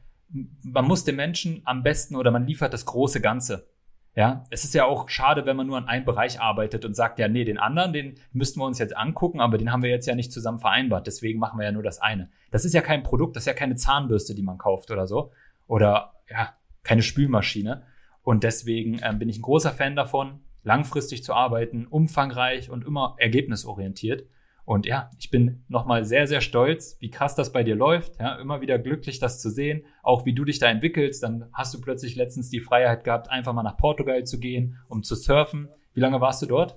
man 0.64 0.86
muss 0.86 1.04
den 1.04 1.16
Menschen 1.16 1.62
am 1.66 1.84
besten 1.84 2.16
oder 2.16 2.32
man 2.32 2.46
liefert 2.48 2.74
das 2.74 2.86
große 2.86 3.22
Ganze. 3.22 3.68
Ja, 4.16 4.46
es 4.50 4.64
ist 4.64 4.74
ja 4.74 4.86
auch 4.86 5.10
schade, 5.10 5.46
wenn 5.46 5.58
man 5.58 5.68
nur 5.68 5.78
an 5.78 5.90
einem 5.90 6.06
Bereich 6.06 6.40
arbeitet 6.40 6.86
und 6.86 6.96
sagt, 6.96 7.20
ja, 7.20 7.28
nee, 7.28 7.44
den 7.44 7.58
anderen, 7.58 7.92
den 7.92 8.16
müssten 8.32 8.62
wir 8.62 8.66
uns 8.66 8.80
jetzt 8.80 8.96
angucken, 8.96 9.42
aber 9.42 9.58
den 9.58 9.74
haben 9.74 9.84
wir 9.84 9.90
jetzt 9.90 10.08
ja 10.08 10.16
nicht 10.16 10.32
zusammen 10.32 10.60
vereinbart. 10.60 11.06
Deswegen 11.06 11.38
machen 11.38 11.60
wir 11.60 11.66
ja 11.66 11.74
nur 11.74 11.84
das 11.84 12.00
eine. 12.00 12.30
Das 12.50 12.64
ist 12.64 12.74
ja 12.74 12.82
kein 12.82 13.04
Produkt, 13.04 13.36
das 13.36 13.44
ist 13.44 13.48
ja 13.48 13.54
keine 13.54 13.76
Zahnbürste, 13.76 14.34
die 14.34 14.42
man 14.42 14.58
kauft 14.58 14.90
oder 14.90 15.06
so. 15.06 15.34
Oder 15.68 16.14
ja, 16.30 16.54
keine 16.84 17.02
Spülmaschine. 17.02 17.84
Und 18.22 18.46
deswegen 18.46 19.02
ähm, 19.04 19.20
bin 19.20 19.28
ich 19.28 19.38
ein 19.38 19.42
großer 19.42 19.72
Fan 19.72 19.98
davon, 19.98 20.40
langfristig 20.64 21.22
zu 21.22 21.34
arbeiten, 21.34 21.86
umfangreich 21.86 22.70
und 22.70 22.86
immer 22.86 23.16
ergebnisorientiert. 23.20 24.28
Und 24.66 24.88
ja, 24.88 25.12
ich 25.20 25.30
bin 25.30 25.64
nochmal 25.68 26.06
sehr, 26.06 26.26
sehr 26.26 26.42
stolz, 26.42 26.98
wie 27.00 27.12
krass 27.12 27.36
das 27.36 27.52
bei 27.52 27.64
dir 27.64 27.76
läuft. 27.76 28.20
Ja, 28.20 28.36
immer 28.36 28.62
wieder 28.62 28.80
glücklich, 28.80 29.20
das 29.20 29.40
zu 29.40 29.52
sehen. 29.52 29.86
Auch 30.02 30.26
wie 30.26 30.34
du 30.34 30.44
dich 30.44 30.58
da 30.58 30.68
entwickelst. 30.68 31.22
Dann 31.22 31.50
hast 31.54 31.74
du 31.74 31.82
plötzlich 31.82 32.16
letztens 32.16 32.50
die 32.50 32.62
Freiheit 32.62 33.04
gehabt, 33.04 33.30
einfach 33.30 33.54
mal 33.54 33.64
nach 33.64 33.78
Portugal 33.78 34.24
zu 34.24 34.40
gehen, 34.40 34.80
um 34.90 35.04
zu 35.04 35.16
surfen. 35.16 35.70
Wie 35.94 36.00
lange 36.00 36.20
warst 36.20 36.42
du 36.42 36.48
dort? 36.48 36.76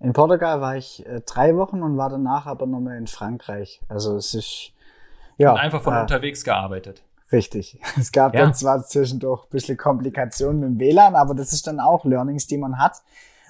In 0.00 0.12
Portugal 0.12 0.60
war 0.60 0.76
ich 0.76 1.06
äh, 1.06 1.22
drei 1.24 1.56
Wochen 1.56 1.82
und 1.82 1.96
war 1.96 2.10
danach 2.10 2.46
aber 2.46 2.66
nochmal 2.66 2.98
in 2.98 3.06
Frankreich. 3.06 3.80
Also 3.88 4.16
es 4.16 4.34
ist 4.34 4.72
ja. 5.38 5.52
Und 5.52 5.58
einfach 5.58 5.82
von 5.82 5.94
äh, 5.94 6.00
unterwegs 6.00 6.44
gearbeitet. 6.44 7.02
Richtig. 7.30 7.80
Es 7.98 8.12
gab 8.12 8.34
ja. 8.34 8.40
dann 8.40 8.54
zwar 8.54 8.84
zwischendurch 8.84 9.44
ein 9.44 9.50
bisschen 9.50 9.78
Komplikationen 9.78 10.60
mit 10.60 10.68
dem 10.70 10.78
WLAN, 10.78 11.14
aber 11.14 11.34
das 11.34 11.52
ist 11.52 11.66
dann 11.66 11.80
auch 11.80 12.04
Learnings, 12.04 12.46
die 12.46 12.58
man 12.58 12.78
hat 12.78 13.02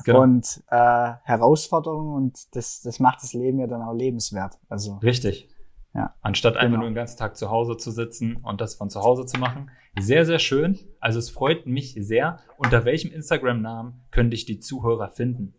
genau. 0.05 0.23
und 0.23 0.63
äh, 0.69 1.13
Herausforderungen 1.23 2.15
und 2.15 2.57
das, 2.57 2.81
das 2.83 3.01
macht 3.01 3.23
das 3.23 3.33
Leben 3.33 3.59
ja 3.59 3.67
dann 3.67 3.83
auch 3.83 3.95
lebenswert. 3.95 4.59
Also 4.69 4.97
richtig. 4.97 5.49
Ja. 5.95 6.15
Anstatt 6.23 6.55
genau. 6.55 6.65
einfach 6.65 6.79
nur 6.79 6.89
den 6.89 6.95
ganzen 6.95 7.19
Tag 7.19 7.37
zu 7.37 7.51
Hause 7.51 7.77
zu 7.77 7.91
sitzen 7.91 8.37
und 8.37 8.61
das 8.61 8.75
von 8.75 8.89
zu 8.89 9.01
Hause 9.03 9.27
zu 9.27 9.39
machen. 9.39 9.71
Sehr, 10.01 10.25
sehr 10.25 10.39
schön. 10.39 10.79
Also 11.01 11.19
es 11.19 11.29
freut 11.29 11.67
mich 11.67 11.95
sehr. 11.99 12.39
Unter 12.57 12.85
welchem 12.85 13.13
Instagram-Namen 13.13 14.07
könnte 14.11 14.35
ich 14.35 14.47
die 14.47 14.59
Zuhörer 14.59 15.11
finden? 15.11 15.55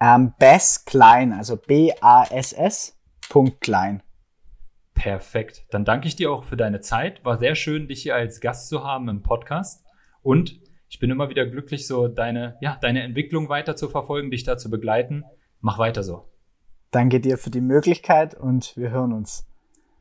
Ähm, 0.00 0.34
Bass 0.38 0.84
Klein, 0.84 1.32
also 1.32 1.56
B-A-S-S 1.56 2.98
Punkt 3.28 3.60
Klein. 3.60 4.02
Perfekt. 4.94 5.64
Dann 5.70 5.84
danke 5.84 6.06
ich 6.06 6.16
dir 6.16 6.30
auch 6.30 6.44
für 6.44 6.56
deine 6.56 6.80
Zeit. 6.80 7.24
War 7.24 7.38
sehr 7.38 7.54
schön, 7.54 7.88
dich 7.88 8.02
hier 8.02 8.14
als 8.14 8.40
Gast 8.40 8.68
zu 8.68 8.84
haben 8.84 9.08
im 9.08 9.22
Podcast. 9.22 9.84
Und 10.22 10.60
ich 10.92 10.98
bin 10.98 11.10
immer 11.10 11.30
wieder 11.30 11.46
glücklich, 11.46 11.86
so 11.86 12.06
deine, 12.06 12.58
ja, 12.60 12.76
deine 12.82 13.02
Entwicklung 13.02 13.48
weiter 13.48 13.76
zu 13.76 13.88
verfolgen, 13.88 14.30
dich 14.30 14.44
da 14.44 14.58
zu 14.58 14.68
begleiten. 14.68 15.24
Mach 15.62 15.78
weiter 15.78 16.02
so. 16.02 16.28
Danke 16.90 17.18
dir 17.18 17.38
für 17.38 17.48
die 17.48 17.62
Möglichkeit 17.62 18.34
und 18.34 18.76
wir 18.76 18.90
hören 18.90 19.14
uns. 19.14 19.46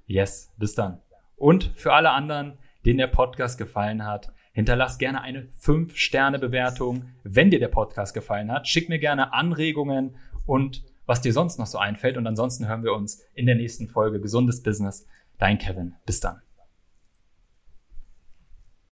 Yes, 0.06 0.51
bis 0.58 0.75
dann. 0.75 0.99
Und 1.38 1.71
für 1.75 1.93
alle 1.93 2.12
anderen, 2.12 2.58
denen 2.86 2.97
der 2.97 3.08
Podcast 3.08 3.58
gefallen 3.58 4.06
hat, 4.06 4.34
hinterlass 4.51 4.97
gerne 4.97 5.21
eine 5.21 5.43
5-Sterne-Bewertung. 5.62 7.06
Wenn 7.23 7.51
dir 7.51 7.60
der 7.60 7.69
Podcast 7.69 8.13
gefallen 8.13 8.51
hat, 8.51 8.67
schick 8.67 8.89
mir 8.89 8.99
gerne 8.99 9.32
Anregungen 9.32 10.17
und 10.45 10.84
was 11.06 11.21
dir 11.21 11.32
sonst 11.32 11.58
noch 11.58 11.67
so 11.67 11.77
einfällt. 11.77 12.17
Und 12.17 12.27
ansonsten 12.27 12.67
hören 12.67 12.84
wir 12.84 12.91
uns 12.91 13.23
in 13.34 13.45
der 13.45 13.56
nächsten 13.56 13.88
Folge 13.88 14.19
Gesundes 14.19 14.62
Business. 14.62 15.08
Dein 15.38 15.58
Kevin. 15.58 15.93
Bis 16.06 16.19
dann. 16.19 16.41